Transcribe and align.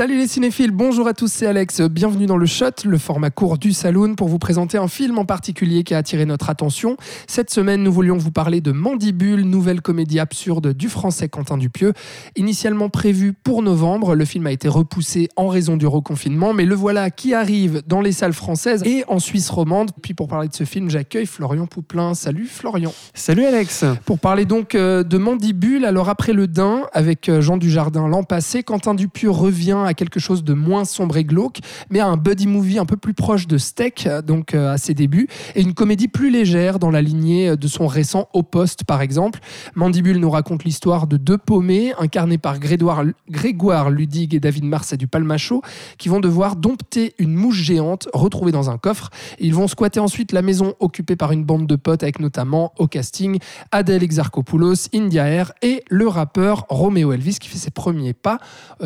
Salut 0.00 0.16
les 0.16 0.28
cinéphiles, 0.28 0.70
bonjour 0.70 1.06
à 1.08 1.12
tous, 1.12 1.30
c'est 1.30 1.46
Alex. 1.46 1.82
Bienvenue 1.82 2.24
dans 2.24 2.38
le 2.38 2.46
Shot, 2.46 2.70
le 2.86 2.96
format 2.96 3.28
court 3.28 3.58
du 3.58 3.74
Saloon, 3.74 4.14
pour 4.14 4.28
vous 4.28 4.38
présenter 4.38 4.78
un 4.78 4.88
film 4.88 5.18
en 5.18 5.26
particulier 5.26 5.84
qui 5.84 5.92
a 5.92 5.98
attiré 5.98 6.24
notre 6.24 6.48
attention. 6.48 6.96
Cette 7.26 7.50
semaine, 7.50 7.82
nous 7.82 7.92
voulions 7.92 8.16
vous 8.16 8.30
parler 8.30 8.62
de 8.62 8.72
Mandibule, 8.72 9.42
nouvelle 9.42 9.82
comédie 9.82 10.18
absurde 10.18 10.72
du 10.72 10.88
français 10.88 11.28
Quentin 11.28 11.58
Dupieux. 11.58 11.92
Initialement 12.34 12.88
prévu 12.88 13.34
pour 13.34 13.62
novembre, 13.62 14.14
le 14.14 14.24
film 14.24 14.46
a 14.46 14.52
été 14.52 14.68
repoussé 14.68 15.28
en 15.36 15.48
raison 15.48 15.76
du 15.76 15.86
reconfinement, 15.86 16.54
mais 16.54 16.64
le 16.64 16.74
voilà 16.74 17.10
qui 17.10 17.34
arrive 17.34 17.82
dans 17.86 18.00
les 18.00 18.12
salles 18.12 18.32
françaises 18.32 18.82
et 18.86 19.04
en 19.06 19.18
Suisse 19.18 19.50
romande. 19.50 19.90
Puis 20.00 20.14
pour 20.14 20.28
parler 20.28 20.48
de 20.48 20.54
ce 20.54 20.64
film, 20.64 20.88
j'accueille 20.88 21.26
Florian 21.26 21.66
Pouplin. 21.66 22.14
Salut 22.14 22.46
Florian. 22.46 22.94
Salut 23.12 23.44
Alex 23.44 23.84
Pour 24.06 24.18
parler 24.18 24.46
donc 24.46 24.74
euh, 24.74 25.02
de 25.02 25.18
Mandibule, 25.18 25.84
alors 25.84 26.08
après 26.08 26.32
le 26.32 26.46
Dain, 26.46 26.86
avec 26.94 27.28
euh, 27.28 27.42
Jean 27.42 27.58
Dujardin 27.58 28.08
l'an 28.08 28.22
passé, 28.22 28.62
Quentin 28.62 28.94
Dupieux 28.94 29.28
revient 29.30 29.76
à 29.89 29.89
quelque 29.94 30.20
chose 30.20 30.44
de 30.44 30.54
moins 30.54 30.84
sombre 30.84 31.16
et 31.16 31.24
glauque, 31.24 31.58
mais 31.90 32.00
à 32.00 32.06
un 32.06 32.16
buddy 32.16 32.46
movie 32.46 32.78
un 32.78 32.86
peu 32.86 32.96
plus 32.96 33.14
proche 33.14 33.46
de 33.46 33.58
Steak, 33.58 34.06
euh, 34.06 34.22
donc 34.22 34.54
euh, 34.54 34.72
à 34.72 34.78
ses 34.78 34.94
débuts, 34.94 35.28
et 35.54 35.62
une 35.62 35.74
comédie 35.74 36.08
plus 36.08 36.30
légère 36.30 36.78
dans 36.78 36.90
la 36.90 37.02
lignée 37.02 37.50
euh, 37.50 37.56
de 37.56 37.68
son 37.68 37.86
récent 37.86 38.28
Au 38.32 38.42
Poste, 38.42 38.84
par 38.84 39.02
exemple. 39.02 39.40
Mandibule 39.74 40.18
nous 40.18 40.30
raconte 40.30 40.64
l'histoire 40.64 41.06
de 41.06 41.16
deux 41.16 41.38
paumés, 41.38 41.92
incarnés 41.98 42.38
par 42.38 42.58
Grégoire, 42.58 43.90
Ludig 43.90 44.34
et 44.34 44.40
David 44.40 44.64
Marseille 44.64 44.98
du 44.98 45.06
Palmacho, 45.06 45.62
qui 45.98 46.08
vont 46.08 46.20
devoir 46.20 46.56
dompter 46.56 47.14
une 47.18 47.34
mouche 47.34 47.62
géante 47.62 48.08
retrouvée 48.12 48.52
dans 48.52 48.70
un 48.70 48.78
coffre. 48.78 49.10
Ils 49.38 49.54
vont 49.54 49.68
squatter 49.68 50.00
ensuite 50.00 50.32
la 50.32 50.42
maison 50.42 50.74
occupée 50.80 51.16
par 51.16 51.32
une 51.32 51.44
bande 51.44 51.66
de 51.66 51.76
potes, 51.76 52.02
avec 52.02 52.20
notamment 52.20 52.72
au 52.78 52.86
casting 52.86 53.38
Adèle 53.70 54.02
Exarchopoulos, 54.02 54.88
India 54.94 55.26
Air 55.26 55.52
et 55.62 55.84
le 55.88 56.08
rappeur 56.08 56.66
Romeo 56.68 57.12
Elvis, 57.12 57.38
qui 57.38 57.48
fait 57.48 57.58
ses 57.58 57.70
premiers 57.70 58.14
pas 58.14 58.38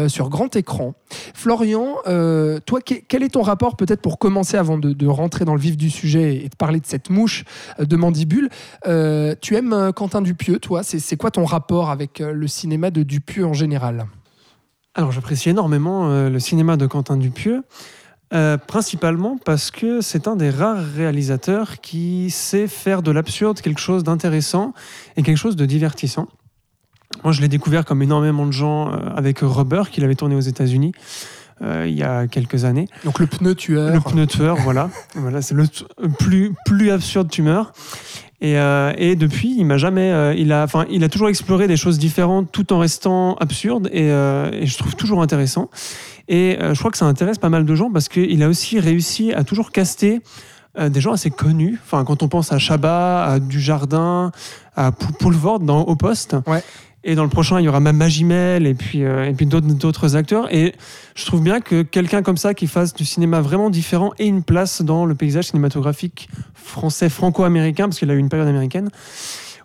sur 0.09 0.29
grand 0.29 0.55
écran. 0.57 0.84
Florian, 1.35 1.97
euh, 2.07 2.59
toi, 2.67 2.81
que- 2.81 2.95
quel 3.07 3.23
est 3.23 3.31
ton 3.31 3.43
rapport, 3.43 3.77
peut-être 3.77 4.01
pour 4.01 4.19
commencer 4.19 4.57
avant 4.57 4.79
de, 4.79 5.07
rentrer 5.07 5.45
dans 5.45 5.55
le 5.55 5.61
vif 5.61 5.77
du 5.77 5.91
sujet 5.91 6.37
et 6.37 6.49
de 6.49 6.57
parler 6.57 6.81
de 6.81 6.87
cette 6.87 7.11
mouche 7.11 7.45
euh, 7.79 7.85
de 7.85 7.97
mandibule 7.97 8.49
euh, 8.87 9.35
Tu 9.41 9.57
aimes 9.57 9.93
Quentin 9.95 10.23
Dupieux, 10.23 10.59
toi? 10.59 10.83
C'est 10.83 11.17
quoi 11.17 11.31
ton 11.31 11.45
rapport 11.45 11.91
avec 11.91 12.19
le 12.19 12.47
cinéma 12.49 12.91
de 12.91 13.03
Dupieux 13.03 13.47
en 13.47 13.53
général? 13.53 14.07
Alors 14.95 15.13
j'apprécie 15.13 15.51
énormément 15.51 16.09
le 16.29 16.39
cinéma 16.39 16.77
de 16.77 16.87
Quentin 16.87 17.17
Dupieux, 17.17 17.63
principalement 18.69 19.39
parce 19.45 19.71
que 19.71 20.01
c'est 20.01 20.29
un 20.29 20.37
des 20.37 20.51
rares 20.51 20.85
réalisateurs 20.97 21.81
qui 21.81 22.31
sait 22.31 22.69
faire 22.69 23.03
de 23.03 23.11
l'absurde 23.11 23.61
quelque 23.61 23.81
chose 23.81 24.05
d'intéressant 24.05 24.73
et 25.17 25.23
quelque 25.23 25.37
chose 25.37 25.57
de 25.57 25.67
divertissant. 25.67 26.29
Moi 27.23 27.33
je 27.33 27.41
l'ai 27.41 27.49
découvert 27.49 27.85
comme 27.85 28.03
énormément 28.03 28.47
de 28.47 28.53
gens 28.53 28.91
euh, 28.93 28.97
avec 29.17 29.39
Rubber 29.43 29.85
qu'il 29.91 30.05
avait 30.05 30.15
tourné 30.15 30.35
aux 30.35 30.41
États-Unis 30.41 30.93
euh, 31.63 31.87
il 31.89 31.97
y 31.97 32.03
a 32.03 32.27
quelques 32.27 32.65
années. 32.65 32.89
Donc 33.05 33.21
le 33.21 33.27
pneu 33.27 33.55
tueur. 33.55 33.93
Le 33.95 34.01
pneu 34.01 34.27
tueur, 34.27 34.57
voilà. 34.57 34.91
voilà 35.15 35.41
c'est 35.41 35.55
le 35.55 35.67
plus, 36.19 36.53
plus 36.67 36.91
absurde 36.91 37.31
tumeur. 37.31 37.73
Et, 38.41 38.59
euh, 38.59 38.93
et 38.99 39.15
depuis, 39.17 39.55
il 39.57 39.65
m'a 39.65 39.79
jamais, 39.79 40.11
euh, 40.11 40.35
il 40.37 40.53
a, 40.53 40.65
enfin, 40.65 40.85
il 40.91 41.03
a 41.05 41.09
toujours 41.09 41.29
exploré 41.29 41.67
des 41.69 41.77
choses 41.79 41.99
différentes, 41.99 42.51
tout 42.53 42.73
en 42.75 42.79
restant 42.81 43.37
absurde, 43.37 43.89
et, 43.93 44.09
et 44.09 44.67
je 44.67 44.77
trouve 44.77 44.97
toujours 44.97 45.23
intéressant. 45.23 45.71
Et 46.29 46.59
je 46.61 46.79
crois 46.79 46.91
que 46.91 46.99
ça 46.99 47.07
intéresse 47.07 47.39
pas 47.39 47.49
mal 47.49 47.65
de 47.65 47.75
gens 47.75 47.91
parce 47.91 48.09
qu'il 48.09 48.43
a 48.43 48.49
aussi 48.49 48.81
réussi 48.81 49.33
à 49.33 49.45
toujours 49.45 49.71
caster 49.71 50.21
des 50.79 51.01
gens 51.01 51.13
assez 51.13 51.31
connus. 51.31 51.79
Enfin, 51.85 52.05
quand 52.05 52.23
on 52.23 52.29
pense 52.29 52.51
à 52.53 52.59
Chabat, 52.59 53.25
à 53.25 53.39
Dujardin, 53.39 54.33
à 54.75 54.91
Pou- 54.91 55.13
Poulvord 55.13 55.61
dans 55.61 55.83
Au 55.83 55.95
Poste. 55.97 56.37
Ouais. 56.47 56.63
Et 57.07 57.15
dans 57.15 57.23
le 57.23 57.29
prochain, 57.29 57.61
il 57.61 57.65
y 57.65 57.69
aura 57.69 57.81
même 57.81 57.99
Magimel 57.99 58.67
et 58.67 58.75
puis, 58.75 59.05
euh, 59.05 59.29
et 59.29 59.35
puis 59.35 59.45
d'autres, 59.45 60.17
acteurs. 60.17 60.53
Et 60.53 60.75
je 61.15 61.27
trouve 61.27 61.43
bien 61.43 61.61
que 61.61 61.83
quelqu'un 61.83 62.23
comme 62.23 62.39
ça 62.39 62.55
qui 62.55 62.67
fasse 62.67 62.95
du 62.95 63.05
cinéma 63.05 63.43
vraiment 63.43 63.69
différent 63.69 64.13
ait 64.19 64.27
une 64.27 64.43
place 64.43 64.81
dans 64.81 65.05
le 65.05 65.15
paysage 65.15 65.49
cinématographique 65.49 66.29
français 66.55 67.11
franco-américain, 67.11 67.85
parce 67.85 67.99
qu'il 67.99 68.11
a 68.11 68.15
eu 68.15 68.19
une 68.19 68.31
période 68.31 68.49
américaine. 68.49 68.89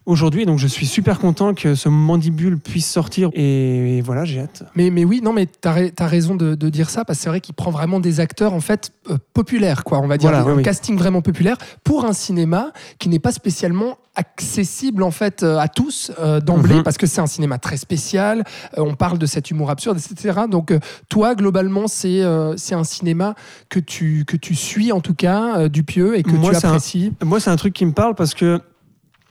Aujourd'hui, 0.09 0.47
donc 0.47 0.57
je 0.57 0.65
suis 0.65 0.87
super 0.87 1.19
content 1.19 1.53
que 1.53 1.75
ce 1.75 1.87
mandibule 1.87 2.57
puisse 2.57 2.89
sortir 2.89 3.29
et, 3.35 4.01
voilà, 4.03 4.25
j'ai 4.25 4.39
hâte. 4.39 4.63
Mais, 4.73 4.89
mais 4.89 5.05
oui, 5.05 5.21
non, 5.23 5.33
mais 5.33 5.45
tu 5.45 5.67
as, 5.67 6.07
raison 6.07 6.33
de, 6.35 6.55
de 6.55 6.69
dire 6.69 6.89
ça, 6.89 7.05
parce 7.05 7.19
que 7.19 7.23
c'est 7.25 7.29
vrai 7.29 7.41
qu'il 7.41 7.53
prend 7.53 7.69
vraiment 7.69 7.99
des 7.99 8.19
acteurs 8.19 8.53
en 8.53 8.59
fait 8.59 8.91
euh, 9.11 9.17
populaires, 9.35 9.83
quoi, 9.83 9.99
on 9.99 10.07
va 10.07 10.17
dire, 10.17 10.31
Voilà, 10.31 10.43
un 10.45 10.55
oui, 10.55 10.63
casting 10.63 10.97
vraiment 10.97 11.21
populaire 11.21 11.57
pour 11.83 12.05
un 12.05 12.13
cinéma 12.13 12.71
qui 12.97 13.07
n'est 13.07 13.19
pas 13.19 13.31
spécialement 13.31 13.99
accessible 14.15 15.03
en 15.03 15.11
fait 15.11 15.43
euh, 15.43 15.59
à 15.59 15.67
tous 15.67 16.11
euh, 16.19 16.39
d'emblée, 16.41 16.77
Mhm. 16.77 16.83
parce 16.83 16.97
que 16.97 17.05
c'est 17.05 17.21
un 17.21 17.27
cinéma 17.27 17.59
très 17.59 17.77
spécial, 17.77 18.43
on 18.77 18.95
parle 18.95 19.19
de 19.19 19.27
cet 19.27 19.51
humour 19.51 19.69
absurde, 19.69 19.99
etc. 19.99 20.39
Donc 20.49 20.73
toi, 21.07 21.35
globalement, 21.35 21.87
c'est 21.87 22.23
c'est 22.57 22.73
un 22.73 22.83
cinéma 22.83 23.35
que 23.69 23.79
tu, 23.79 24.25
que 24.25 24.37
tu 24.37 24.55
suis 24.55 24.91
en 24.91 25.01
tout 25.01 25.13
cas, 25.13 25.69
du 25.69 25.83
pieux, 25.83 26.17
et 26.17 26.23
que 26.23 26.31
Moi, 26.31 26.49
tu 26.49 26.55
un- 26.65 26.69
apprécies. 26.69 27.13
Moi, 27.23 27.39
c'est 27.39 27.51
un 27.51 27.55
truc 27.57 27.75
qui 27.75 27.85
me 27.85 27.91
parle 27.93 28.15
parce 28.15 28.33
que, 28.33 28.59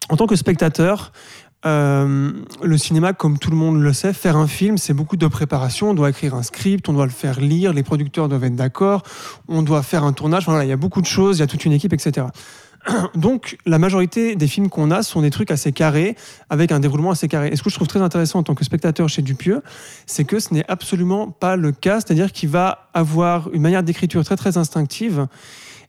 en 0.09 0.17
tant 0.17 0.27
que 0.27 0.37
spectateur, 0.37 1.13
euh, 1.67 2.31
le 2.63 2.79
cinéma, 2.79 3.13
comme 3.13 3.39
tout 3.39 3.51
le 3.51 3.57
monde 3.57 3.81
le 3.81 3.93
sait, 3.93 4.13
faire 4.13 4.37
un 4.37 4.47
film, 4.47 4.79
c'est 4.79 4.95
beaucoup 4.95 5.17
de 5.17 5.27
préparation. 5.27 5.91
On 5.91 5.95
doit 5.95 6.11
écrire 6.11 6.35
un 6.35 6.43
script, 6.43 6.89
on 6.89 6.93
doit 6.93 7.07
le 7.07 7.11
faire 7.11 7.41
lire, 7.41 7.73
les 7.73 7.83
producteurs 7.83 8.29
doivent 8.29 8.45
être 8.45 8.57
d'accord, 8.57 9.03
on 9.49 9.63
doit 9.63 9.83
faire 9.83 10.05
un 10.05 10.13
tournage. 10.13 10.45
Enfin, 10.47 10.63
il 10.63 10.69
y 10.69 10.73
a 10.73 10.77
beaucoup 10.77 11.01
de 11.01 11.07
choses, 11.07 11.39
il 11.39 11.41
y 11.41 11.43
a 11.43 11.47
toute 11.47 11.65
une 11.65 11.73
équipe, 11.73 11.93
etc. 11.93 12.27
Donc, 13.17 13.59
la 13.67 13.81
majorité 13.81 14.37
des 14.37 14.47
films 14.47 14.69
qu'on 14.69 14.93
a 14.93 15.03
sont 15.03 15.21
des 15.21 15.31
trucs 15.31 15.51
assez 15.51 15.73
carrés, 15.73 16.15
avec 16.49 16.71
un 16.71 16.79
déroulement 16.79 17.11
assez 17.11 17.27
carré. 17.27 17.49
Et 17.53 17.57
ce 17.57 17.65
que 17.65 17.71
je 17.71 17.75
trouve 17.75 17.89
très 17.89 18.03
intéressant 18.03 18.39
en 18.39 18.43
tant 18.45 18.55
que 18.55 18.65
spectateur 18.65 19.09
chez 19.09 19.23
Dupieux, 19.23 19.63
c'est 20.07 20.25
que 20.25 20.39
ce 20.39 20.55
n'est 20.55 20.65
absolument 20.69 21.29
pas 21.31 21.57
le 21.57 21.73
cas, 21.73 21.97
c'est-à-dire 21.97 22.31
qu'il 22.31 22.51
va 22.51 22.89
avoir 22.95 23.53
une 23.53 23.63
manière 23.63 23.83
d'écriture 23.83 24.25
très 24.25 24.37
très 24.37 24.57
instinctive 24.59 25.27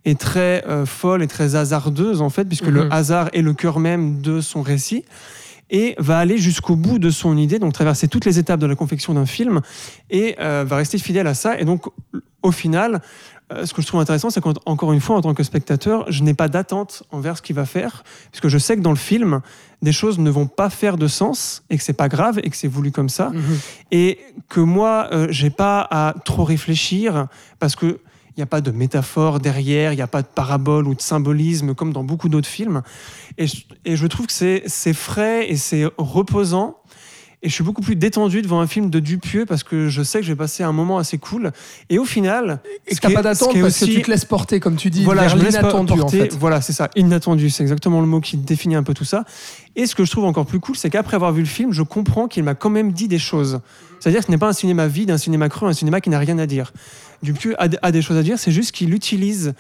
et 0.06 0.16
très 0.16 0.64
euh, 0.68 0.86
folle 0.86 1.22
et 1.24 1.28
très 1.28 1.56
hasardeuse 1.56 2.22
en 2.22 2.30
fait, 2.30 2.46
puisque 2.46 2.66
Mhm. 2.68 2.74
le 2.74 2.94
hasard 2.94 3.30
est 3.34 3.42
le 3.42 3.54
cœur 3.54 3.80
même 3.80 4.22
de 4.22 4.42
son 4.42 4.62
récit 4.62 5.04
et 5.72 5.94
va 6.00 6.18
aller 6.18 6.38
jusqu'au 6.38 6.76
bout 6.76 6.98
de 7.00 7.10
son 7.12 7.38
idée, 7.38 7.60
donc 7.60 7.74
traverser 7.74 8.08
toutes 8.08 8.26
les 8.26 8.40
étapes 8.40 8.60
de 8.60 8.66
la 8.66 8.76
confection 8.76 9.14
d'un 9.14 9.26
film 9.28 9.62
et 10.10 10.36
euh, 10.40 10.64
va 10.68 10.78
rester 10.78 10.98
fidèle 10.98 11.28
à 11.28 11.34
ça. 11.36 11.60
Et 11.60 11.66
donc, 11.66 11.84
au 12.42 12.52
final, 12.52 13.02
euh, 13.54 13.66
ce 13.68 13.74
que 13.76 13.82
je 13.84 13.88
trouve 13.88 14.00
intéressant, 14.00 14.32
c'est 14.32 14.42
qu'encore 14.42 14.94
une 14.94 15.00
fois, 15.02 15.18
en 15.18 15.22
tant 15.22 15.34
que 15.36 15.44
spectateur, 15.44 16.12
je 16.12 16.24
n'ai 16.24 16.34
pas 16.34 16.48
d'attente 16.48 17.04
envers 17.12 17.38
ce 17.38 17.44
qu'il 17.44 17.56
va 17.56 17.66
faire, 17.66 18.04
puisque 18.32 18.48
je 18.48 18.58
sais 18.58 18.78
que 18.78 18.82
dans 18.82 18.90
le 18.90 18.96
film, 18.96 19.42
des 19.84 19.92
choses 19.92 20.18
ne 20.18 20.30
vont 20.32 20.48
pas 20.48 20.72
faire 20.72 20.98
de 20.98 21.08
sens 21.08 21.62
et 21.70 21.78
que 21.78 21.84
c'est 21.84 21.94
pas 21.94 22.10
grave 22.10 22.40
et 22.44 22.50
que 22.50 22.56
c'est 22.56 22.68
voulu 22.68 22.92
comme 22.92 23.10
ça 23.10 23.30
Mhm. 23.32 23.42
et 23.92 24.20
que 24.48 24.60
moi, 24.62 25.08
euh, 25.12 25.28
j'ai 25.30 25.50
pas 25.52 25.88
à 25.92 26.16
trop 26.26 26.46
réfléchir 26.46 27.28
parce 27.60 27.76
que 27.76 28.00
il 28.30 28.40
n'y 28.40 28.44
a 28.44 28.48
pas 28.48 28.62
de 28.62 28.72
métaphore 28.72 29.40
derrière, 29.40 29.94
il 29.94 29.98
n'y 29.98 30.02
a 30.02 30.08
pas 30.08 30.22
de 30.22 30.28
parabole 30.28 30.88
ou 30.88 30.96
de 30.96 31.02
symbolisme 31.02 31.74
comme 31.76 31.94
dans 31.94 32.04
beaucoup 32.04 32.30
d'autres 32.30 32.48
films. 32.48 32.82
Et 33.38 33.48
je, 33.48 33.58
et 33.86 33.96
je 33.96 34.08
trouve 34.08 34.28
que 34.28 34.34
c'est 34.34 34.64
c'est 34.68 34.94
frais 34.94 35.50
et 35.50 35.58
c'est 35.58 35.86
reposant. 35.98 36.78
Et 37.42 37.48
je 37.48 37.54
suis 37.54 37.64
beaucoup 37.64 37.82
plus 37.82 37.96
détendu 37.96 38.42
devant 38.42 38.60
un 38.60 38.68
film 38.68 38.90
de 38.90 39.00
Dupieux 39.00 39.46
parce 39.46 39.64
que 39.64 39.88
je 39.88 40.04
sais 40.04 40.20
que 40.20 40.26
je 40.26 40.34
vais 40.34 40.38
passer 40.38 40.64
un 40.64 40.74
moment 40.74 40.98
assez 40.98 41.18
cool. 41.18 41.54
Et 41.90 41.98
au 41.98 42.04
final, 42.04 42.60
Et 42.86 42.96
que 42.96 43.00
t'as 43.00 43.14
pas 43.14 43.22
d'attente 43.22 43.58
parce 43.62 43.80
que 43.80 43.86
tu 43.86 44.02
te 44.02 44.12
laisses 44.12 44.26
porter, 44.26 44.60
comme 44.60 44.76
tu 44.76 44.90
dis, 44.90 45.06
voilà, 45.06 45.22
vers 45.22 45.38
l'inattendu 45.38 46.02
en 46.02 46.08
fait. 46.10 46.34
Voilà, 46.34 46.60
c'est 46.60 46.74
ça, 46.74 46.90
inattendu, 46.98 47.50
c'est 47.50 47.64
exactement 47.64 48.02
le 48.02 48.08
mot 48.08 48.20
qui 48.20 48.36
définit 48.36 48.76
un 48.76 48.84
peu 48.84 48.94
tout 48.94 49.06
ça. 49.06 49.24
Et 49.78 49.86
ce 49.86 49.96
que 49.96 50.04
je 50.04 50.12
trouve 50.12 50.26
encore 50.26 50.46
plus 50.46 50.60
cool, 50.60 50.76
c'est 50.76 50.90
qu'après 50.90 51.16
avoir 51.16 51.32
vu 51.32 51.42
le 51.42 51.48
film, 51.48 51.72
je 51.72 51.82
comprends 51.82 52.28
qu'il 52.28 52.44
m'a 52.44 52.56
quand 52.56 52.70
même 52.70 52.92
dit 52.92 53.08
des 53.08 53.20
choses. 53.20 53.62
C'est-à-dire 54.02 54.20
que 54.20 54.26
ce 54.26 54.32
n'est 54.32 54.38
pas 54.38 54.50
un 54.50 54.54
cinéma 54.54 54.88
vide, 54.88 55.10
un 55.12 55.18
cinéma 55.18 55.48
creux, 55.48 55.70
un 55.70 55.74
cinéma 55.74 56.02
qui 56.02 56.10
n'a 56.10 56.20
rien 56.20 56.40
à 56.40 56.46
dire. 56.46 56.74
Dupieux 57.24 57.56
a, 57.62 57.68
a 57.82 57.92
des 57.92 58.02
choses 58.02 58.18
à 58.18 58.24
dire, 58.24 58.40
c'est 58.40 58.52
juste 58.52 58.72
qu'il 58.72 58.94
utilise 58.94 59.54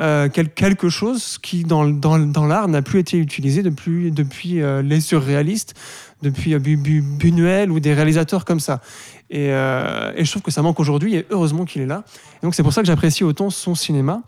euh, 0.00 0.28
quel- 0.32 0.48
quelque 0.48 0.88
chose 0.88 1.38
qui, 1.42 1.64
dans, 1.64 1.84
dans, 1.84 2.18
dans 2.18 2.46
l'art, 2.46 2.68
n'a 2.68 2.80
plus 2.80 2.98
été 3.00 3.18
utilisé 3.18 3.62
depuis, 3.62 4.10
depuis 4.10 4.62
euh, 4.62 4.80
les 4.80 5.00
surréalistes, 5.02 5.74
depuis 6.22 6.54
euh, 6.54 6.58
Bu- 6.58 6.76
Bu- 6.78 7.02
Buñuel 7.02 7.70
ou 7.70 7.78
des 7.80 7.92
réalisateurs 7.92 8.44
comme 8.46 8.60
ça. 8.60 8.80
Et, 9.28 9.48
euh, 9.50 10.12
et 10.16 10.24
je 10.24 10.30
trouve 10.30 10.42
que 10.42 10.50
ça 10.50 10.62
manque 10.62 10.80
aujourd'hui, 10.80 11.16
et 11.16 11.26
heureusement 11.30 11.64
qu'il 11.66 11.82
est 11.82 11.86
là. 11.86 12.04
Et 12.42 12.46
donc 12.46 12.54
c'est 12.54 12.62
pour 12.62 12.72
ça 12.72 12.80
que 12.80 12.86
j'apprécie 12.86 13.24
autant 13.24 13.50
son 13.50 13.74
cinéma. 13.74 14.22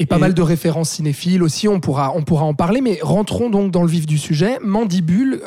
Et 0.00 0.06
pas 0.06 0.16
Et- 0.16 0.20
mal 0.20 0.34
de 0.34 0.42
références 0.42 0.90
cinéphiles 0.90 1.42
aussi, 1.42 1.66
on 1.68 1.80
pourra, 1.80 2.12
on 2.14 2.22
pourra 2.22 2.44
en 2.44 2.54
parler, 2.54 2.80
mais 2.82 2.98
rentrons 3.02 3.48
donc 3.50 3.72
dans 3.72 3.82
le 3.82 3.88
vif 3.88 4.06
du 4.06 4.16
sujet. 4.18 4.58
Mandibule, 4.62 5.40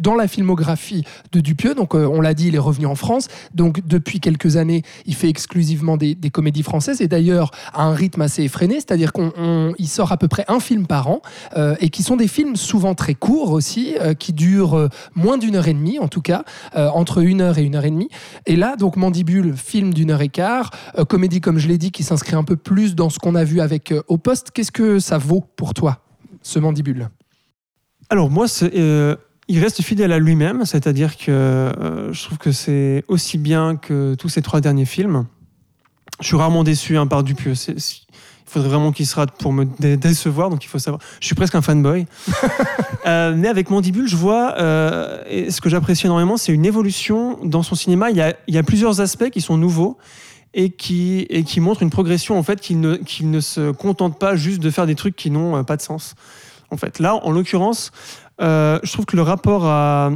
dans 0.00 0.14
la 0.14 0.26
filmographie 0.26 1.04
de 1.32 1.40
Dupieux. 1.40 1.74
Donc, 1.74 1.94
euh, 1.94 2.06
on 2.06 2.20
l'a 2.20 2.34
dit, 2.34 2.48
il 2.48 2.54
est 2.54 2.58
revenu 2.58 2.86
en 2.86 2.94
France. 2.94 3.28
Donc, 3.54 3.86
depuis 3.86 4.20
quelques 4.20 4.56
années, 4.56 4.82
il 5.06 5.14
fait 5.14 5.28
exclusivement 5.28 5.96
des, 5.96 6.16
comédies 6.32 6.62
françaises 6.62 7.00
et 7.00 7.08
d'ailleurs 7.08 7.50
à 7.74 7.82
un 7.82 7.92
rythme 7.92 8.22
assez 8.22 8.44
effréné, 8.44 8.74
c'est-à-dire 8.74 9.12
qu'il 9.12 9.88
sort 9.88 10.12
à 10.12 10.16
peu 10.16 10.28
près 10.28 10.44
un 10.46 10.60
film 10.60 10.86
par 10.86 11.08
an 11.08 11.22
euh, 11.56 11.74
et 11.80 11.90
qui 11.90 12.04
sont 12.04 12.16
des 12.16 12.28
films 12.28 12.54
souvent 12.54 12.94
très 12.94 13.14
courts 13.14 13.50
aussi, 13.50 13.96
euh, 14.00 14.14
qui 14.14 14.32
durent 14.32 14.88
moins 15.16 15.38
d'une 15.38 15.56
heure 15.56 15.66
et 15.66 15.74
demie 15.74 15.98
en 15.98 16.06
tout 16.06 16.22
cas, 16.22 16.44
entre 16.74 17.18
une 17.22 17.40
heure 17.40 17.58
et 17.58 17.64
une 17.64 17.74
heure 17.74 17.84
et 17.84 17.90
demie. 17.90 18.08
Et 18.46 18.54
là, 18.54 18.76
donc 18.76 18.96
Mandibule, 18.96 19.56
film 19.56 19.92
d'une 19.92 20.12
heure 20.12 20.22
et 20.22 20.28
quart, 20.28 20.70
comédie 21.08 21.40
comme 21.40 21.58
je 21.58 21.68
l'ai 21.68 21.78
dit, 21.78 21.90
qui 21.90 22.04
s'inscrit 22.04 22.36
un 22.36 22.44
peu 22.44 22.56
plus 22.56 22.94
dans 22.94 23.10
ce 23.10 23.18
qu'on 23.18 23.34
a 23.34 23.44
vu 23.44 23.60
avec 23.60 23.92
Au 24.08 24.18
Poste. 24.18 24.50
Qu'est-ce 24.52 24.72
que 24.72 25.00
ça 25.00 25.18
vaut 25.18 25.44
pour 25.56 25.74
toi, 25.74 25.98
ce 26.42 26.58
Mandibule? 26.58 27.08
Alors 28.08 28.30
moi, 28.30 28.48
c'est, 28.48 28.72
il 29.50 29.58
reste 29.60 29.82
fidèle 29.82 30.12
à 30.12 30.18
lui-même, 30.18 30.64
c'est-à-dire 30.64 31.16
que 31.16 31.30
euh, 31.30 32.12
je 32.12 32.24
trouve 32.24 32.38
que 32.38 32.52
c'est 32.52 33.04
aussi 33.08 33.36
bien 33.38 33.76
que 33.76 34.14
tous 34.14 34.28
ces 34.28 34.42
trois 34.42 34.60
derniers 34.60 34.84
films. 34.86 35.26
Je 36.20 36.26
suis 36.26 36.36
rarement 36.36 36.64
déçu 36.64 36.96
hein, 36.96 37.06
par 37.06 37.22
Dupieux. 37.22 37.54
C'est- 37.54 37.72
il 37.72 38.52
faudrait 38.52 38.68
vraiment 38.70 38.90
qu'il 38.90 39.06
se 39.06 39.14
rate 39.14 39.30
pour 39.38 39.52
me 39.52 39.64
dé- 39.78 39.96
décevoir, 39.96 40.50
donc 40.50 40.64
il 40.64 40.66
faut 40.68 40.80
savoir. 40.80 41.00
Je 41.20 41.26
suis 41.26 41.34
presque 41.36 41.54
un 41.54 41.62
fanboy. 41.62 42.06
Euh, 43.06 43.32
mais 43.34 43.48
avec 43.48 43.70
Mandibule, 43.70 44.06
je 44.06 44.14
vois, 44.16 44.56
euh, 44.58 45.22
et 45.26 45.50
ce 45.50 45.62
que 45.62 45.70
j'apprécie 45.70 46.04
énormément, 46.04 46.36
c'est 46.36 46.52
une 46.52 46.66
évolution 46.66 47.38
dans 47.42 47.62
son 47.62 47.74
cinéma. 47.74 48.10
Il 48.10 48.16
y 48.18 48.20
a, 48.20 48.34
il 48.46 48.54
y 48.54 48.58
a 48.58 48.62
plusieurs 48.62 49.00
aspects 49.00 49.30
qui 49.30 49.40
sont 49.40 49.56
nouveaux 49.56 49.96
et 50.52 50.68
qui, 50.68 51.26
et 51.30 51.42
qui 51.42 51.60
montrent 51.60 51.82
une 51.82 51.88
progression, 51.88 52.38
en 52.38 52.42
fait, 52.42 52.60
qu'il 52.60 52.78
ne, 52.78 52.98
ne 53.22 53.40
se 53.40 53.70
contente 53.70 54.18
pas 54.18 54.36
juste 54.36 54.60
de 54.60 54.68
faire 54.70 54.84
des 54.86 54.96
trucs 54.96 55.16
qui 55.16 55.30
n'ont 55.30 55.64
pas 55.64 55.78
de 55.78 55.82
sens. 55.82 56.14
En 56.70 56.76
fait, 56.76 56.98
là, 56.98 57.14
en 57.24 57.30
l'occurrence, 57.30 57.90
euh, 58.40 58.78
je 58.82 58.92
trouve 58.92 59.06
que 59.06 59.16
le 59.16 59.22
rapport 59.22 59.66
à 59.66 60.10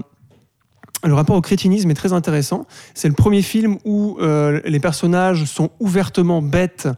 le 1.05 1.12
rapport 1.12 1.37
au 1.37 1.43
crétinisme 1.43 1.91
est 1.91 1.94
très 1.94 2.15
intéressant. 2.15 2.67
C'est 2.94 3.09
le 3.09 3.15
premier 3.15 3.43
film 3.43 3.76
où 3.85 4.17
euh, 4.21 4.61
les 4.65 4.81
personnages 4.81 5.44
sont 5.44 5.71
ouvertement 5.79 6.41
bêtes 6.41 6.88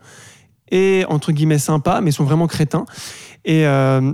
et 0.70 1.04
entre 1.08 1.32
guillemets 1.32 1.58
sympas, 1.58 2.00
mais 2.00 2.12
sont 2.12 2.22
vraiment 2.24 2.46
crétins. 2.46 2.84
Et, 3.44 3.66
euh, 3.66 4.12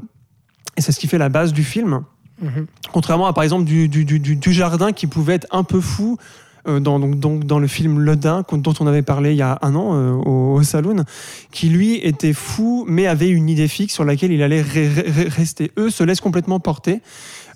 et 0.79 0.81
c'est 0.81 0.93
ce 0.93 0.99
qui 1.01 1.09
fait 1.09 1.19
la 1.19 1.29
base 1.29 1.53
du 1.53 1.63
film. 1.63 2.05
Mhm. 2.41 2.67
Contrairement 2.93 3.27
à 3.27 3.35
par 3.35 3.45
exemple 3.45 3.65
du, 3.65 3.87
du- 3.89 4.05
du 4.19 4.53
jardin 4.53 4.93
qui 4.93 5.07
pouvait 5.07 5.35
être 5.35 5.47
un 5.51 5.63
peu 5.65 5.81
fou. 5.81 6.17
Euh, 6.69 6.81
dans, 6.81 6.99
donc, 6.99 7.45
dans 7.45 7.59
le 7.59 7.67
film 7.67 7.99
Le 8.01 8.17
Dain, 8.17 8.45
dont 8.53 8.75
on 8.81 8.87
avait 8.87 9.03
parlé 9.03 9.33
il 9.33 9.37
y 9.37 9.43
a 9.43 9.59
un 9.63 9.75
an 9.75 9.95
euh, 9.95 10.13
au, 10.13 10.63
Saloon, 10.63 11.05
qui 11.51 11.69
lui 11.69 11.97
était 11.97 12.33
fou, 12.33 12.85
mais 12.89 13.07
avait 13.07 13.29
une 13.31 13.49
idée 13.49 13.69
fixe 13.69 13.95
sur 13.95 14.05
laquelle 14.05 14.33
il 14.33 14.43
allait 14.43 14.63
re- 14.63 15.05
re- 15.05 15.29
rester. 15.29 15.73
Eux 15.77 15.91
se 15.91 16.05
laissent 16.05 16.21
complètement 16.21 16.61
porter 16.61 17.01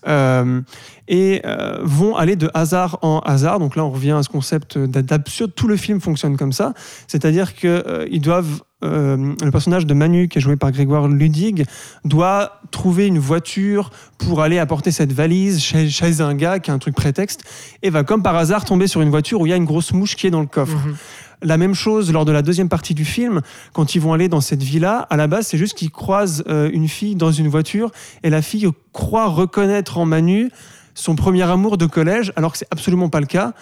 euh, 0.08 0.60
et 1.08 1.42
vont 1.82 2.16
aller 2.16 2.36
de 2.36 2.50
hasard 2.54 2.98
en 3.02 3.20
hasard. 3.20 3.58
Donc 3.58 3.76
là, 3.76 3.84
on 3.84 3.90
revient 3.90 4.12
à 4.12 4.22
ce 4.22 4.28
concept 4.28 4.76
d'a- 4.78 5.02
d'absurde. 5.02 5.52
Tout 5.54 5.68
le 5.68 5.76
film 5.76 6.00
fonctionne 6.00 6.36
comme 6.36 6.52
ça, 6.52 6.74
c'est-à-dire 7.06 7.54
que 7.54 7.84
euh, 7.86 8.06
ils 8.10 8.20
doivent 8.20 8.62
euh, 8.84 9.34
le 9.42 9.50
personnage 9.50 9.86
de 9.86 9.94
Manu, 9.94 10.28
qui 10.28 10.38
est 10.38 10.40
joué 10.40 10.56
par 10.56 10.70
Grégoire 10.70 11.08
Ludig, 11.08 11.64
doit 12.04 12.60
trouver 12.70 13.06
une 13.06 13.18
voiture 13.18 13.90
pour 14.18 14.42
aller 14.42 14.58
apporter 14.58 14.90
cette 14.90 15.12
valise 15.12 15.62
chez, 15.62 15.88
chez 15.88 16.20
un 16.20 16.34
gars 16.34 16.58
qui 16.58 16.70
a 16.70 16.74
un 16.74 16.78
truc 16.78 16.94
prétexte, 16.94 17.42
et 17.82 17.90
va 17.90 18.04
comme 18.04 18.22
par 18.22 18.36
hasard 18.36 18.64
tomber 18.64 18.86
sur 18.86 19.00
une 19.00 19.10
voiture 19.10 19.40
où 19.40 19.46
il 19.46 19.50
y 19.50 19.52
a 19.52 19.56
une 19.56 19.64
grosse 19.64 19.92
mouche 19.92 20.14
qui 20.16 20.26
est 20.26 20.30
dans 20.30 20.40
le 20.40 20.46
coffre. 20.46 20.76
Mhm. 20.76 20.96
La 21.42 21.58
même 21.58 21.74
chose 21.74 22.12
lors 22.12 22.24
de 22.24 22.32
la 22.32 22.42
deuxième 22.42 22.68
partie 22.68 22.94
du 22.94 23.04
film, 23.04 23.40
quand 23.72 23.94
ils 23.94 24.00
vont 24.00 24.12
aller 24.12 24.28
dans 24.28 24.40
cette 24.40 24.62
villa, 24.62 25.06
à 25.10 25.16
la 25.16 25.26
base, 25.26 25.46
c'est 25.46 25.58
juste 25.58 25.74
qu'ils 25.74 25.90
croisent 25.90 26.44
euh, 26.48 26.70
une 26.72 26.88
fille 26.88 27.14
dans 27.14 27.32
une 27.32 27.48
voiture, 27.48 27.90
et 28.22 28.30
la 28.30 28.42
fille 28.42 28.68
croit 28.92 29.28
reconnaître 29.28 29.98
en 29.98 30.06
Manu 30.06 30.50
son 30.94 31.14
premier 31.14 31.42
amour 31.42 31.76
de 31.76 31.86
collège, 31.86 32.32
alors 32.36 32.52
que 32.52 32.58
c'est 32.58 32.68
absolument 32.70 33.08
pas 33.08 33.20
le 33.20 33.26
cas. 33.26 33.52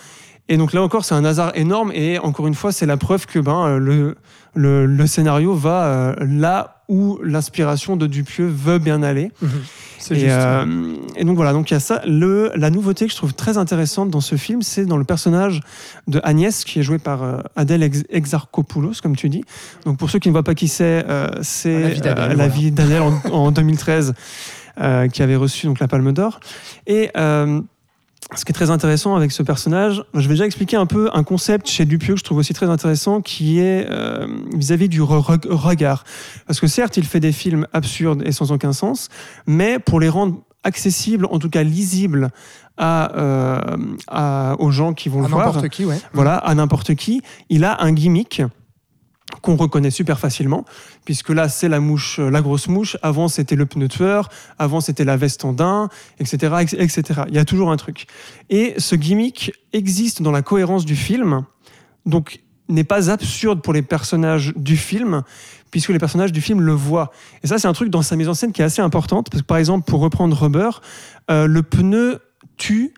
Et 0.49 0.57
donc 0.57 0.73
là 0.73 0.83
encore, 0.83 1.05
c'est 1.05 1.15
un 1.15 1.25
hasard 1.25 1.53
énorme, 1.55 1.91
et 1.93 2.19
encore 2.19 2.47
une 2.47 2.55
fois, 2.55 2.71
c'est 2.71 2.87
la 2.87 2.97
preuve 2.97 3.27
que 3.27 3.39
ben, 3.39 3.67
euh, 3.67 3.79
le, 3.79 4.17
le, 4.55 4.87
le 4.87 5.07
scénario 5.07 5.55
va 5.55 5.85
euh, 5.85 6.15
là 6.21 6.83
où 6.89 7.19
l'inspiration 7.23 7.97
de 7.97 8.07
Dupieux 8.07 8.47
veut 8.47 8.79
bien 8.79 9.03
aller. 9.03 9.31
Mhm. 9.41 9.49
C'est 9.99 10.15
Et, 10.17 10.21
juste. 10.21 10.33
euh, 10.33 10.97
et 11.17 11.25
donc 11.25 11.37
voilà, 11.37 11.53
donc 11.55 11.71
il 11.71 11.75
y 11.75 11.77
a 11.77 11.81
ça. 11.81 12.03
Le, 12.07 12.51
la 12.55 12.69
nouveauté 12.69 13.07
que 13.07 13.11
je 13.13 13.17
trouve 13.17 13.33
très 13.33 13.57
intéressante 13.57 14.11
dans 14.11 14.21
ce 14.21 14.37
film, 14.37 14.61
c'est 14.61 14.85
dans 14.85 14.99
le 14.99 15.05
personnage 15.05 15.61
de 16.09 16.21
Agnès, 16.25 16.63
qui 16.65 16.81
est 16.81 16.83
joué 16.83 16.99
par 16.99 17.23
euh, 17.23 17.39
Adèle 17.57 17.83
Ex- 17.83 18.05
Exarchopoulos, 18.11 19.01
comme 19.03 19.17
tu 19.17 19.31
dis. 19.31 19.45
Donc 19.87 19.97
pour 19.99 20.11
ceux 20.11 20.19
qui 20.19 20.29
ne 20.29 20.33
voient 20.35 20.43
pas 20.43 20.55
qui 20.55 20.69
c'est, 20.69 21.05
euh, 21.09 21.29
La 21.37 21.43
c'est 21.43 21.89
vie 21.89 22.01
d'Adèle, 22.03 22.33
euh, 22.33 22.35
la 22.35 22.49
vie 22.49 22.71
d'Adèle 22.71 23.01
en, 23.03 23.19
en 23.31 23.51
2013, 23.51 24.13
euh, 24.81 25.09
qui 25.09 25.23
avait 25.23 25.37
reçu 25.37 25.67
donc 25.67 25.79
la 25.81 25.89
Palme 25.89 26.13
d'Or. 26.13 26.41
Et 26.87 27.11
euh, 27.17 27.63
ce 28.37 28.45
qui 28.45 28.53
est 28.53 28.55
très 28.55 28.71
intéressant 28.71 29.15
avec 29.17 29.33
ce 29.33 29.43
personnage, 29.43 30.03
je 30.15 30.21
vais 30.29 30.35
déjà 30.35 30.47
expliquer 30.47 30.77
un 30.77 30.87
peu 30.87 31.09
un 31.13 31.23
concept 31.23 31.69
chez 31.69 31.85
Dupieux 31.85 32.15
que 32.15 32.19
je 32.21 32.25
trouve 32.25 32.39
aussi 32.39 32.53
très 32.55 32.69
intéressant, 32.69 33.21
qui 33.21 33.61
est 33.61 33.87
euh, 33.91 34.27
vis-à-vis 34.55 34.89
du 34.89 35.01
re- 35.03 35.23
re- 35.23 35.49
regard. 35.51 36.05
Parce 36.47 36.61
que 36.61 36.67
certes, 36.67 36.97
il 36.97 37.05
fait 37.05 37.21
des 37.21 37.33
films 37.33 37.67
absurdes 37.73 38.23
et 38.27 38.33
sans 38.33 38.53
aucun 38.53 38.73
sens, 38.73 39.09
mais 39.47 39.79
pour 39.79 40.01
les 40.01 40.09
rendre 40.09 40.37
accessibles, 40.65 41.27
en 41.31 41.39
tout 41.39 41.51
cas 41.51 41.63
lisibles 41.63 42.31
à, 42.77 43.15
euh, 43.17 43.61
à- 44.09 44.57
aux 44.59 44.71
gens 44.71 44.95
qui 44.95 45.09
vont 45.09 45.21
à 45.21 45.29
le 45.29 45.29
voir, 45.29 45.69
qui, 45.71 45.85
ouais. 45.85 45.99
voilà, 46.13 46.37
à 46.37 46.55
n'importe 46.55 46.95
qui, 46.95 47.23
il 47.51 47.65
a 47.65 47.83
un 47.83 47.93
gimmick 47.93 48.43
qu'on 49.41 49.57
reconnaît 49.57 49.91
super 49.91 50.19
facilement, 50.19 50.65
puisque 51.05 51.31
là 51.31 51.49
c'est 51.49 51.69
la 51.69 51.81
mouche, 51.81 52.19
euh, 52.19 52.31
la 52.31 52.43
grosse 52.43 52.69
mouche. 52.69 52.97
Avant 53.03 53.29
c'était 53.29 53.57
le 53.57 53.67
pneu 53.67 53.89
tueur, 53.89 54.29
avant 54.59 54.81
c'était 54.81 55.05
la 55.05 55.17
veste 55.17 55.45
en 55.45 55.55
etc., 56.19 56.55
etc. 56.79 57.23
Il 57.29 57.35
y 57.35 57.39
a 57.39 57.45
toujours 57.45 57.71
un 57.71 57.77
truc. 57.77 58.07
Et 58.51 58.75
ce 58.79 58.97
gimmick 58.97 59.53
existe 59.73 60.23
dans 60.23 60.33
la 60.33 60.43
cohérence 60.43 60.85
du 60.85 60.97
film, 60.97 61.45
donc 62.07 62.41
n'est 62.69 62.85
pas 62.85 63.11
absurde 63.11 63.63
pour 63.63 63.73
les 63.73 63.83
personnages 63.83 64.55
du 64.57 64.77
film, 64.77 65.23
puisque 65.71 65.91
les 65.91 65.99
personnages 65.99 66.33
du 66.33 66.41
film 66.41 66.61
le 66.61 66.73
voient. 66.73 67.11
Et 67.43 67.47
ça 67.47 67.59
c'est 67.59 67.69
un 67.69 67.73
truc 67.73 67.91
dans 67.91 68.03
sa 68.03 68.17
mise 68.17 68.29
en 68.29 68.35
scène 68.35 68.53
qui 68.53 68.63
est 68.63 68.65
assez 68.65 68.83
importante, 68.83 69.31
parce 69.31 69.43
que 69.43 69.47
par 69.47 69.59
exemple 69.59 69.85
pour 69.89 70.01
reprendre 70.01 70.37
Rubber, 70.37 70.71
euh, 71.31 71.47
le 71.47 71.63
pneu 71.63 72.21
tue 72.57 72.95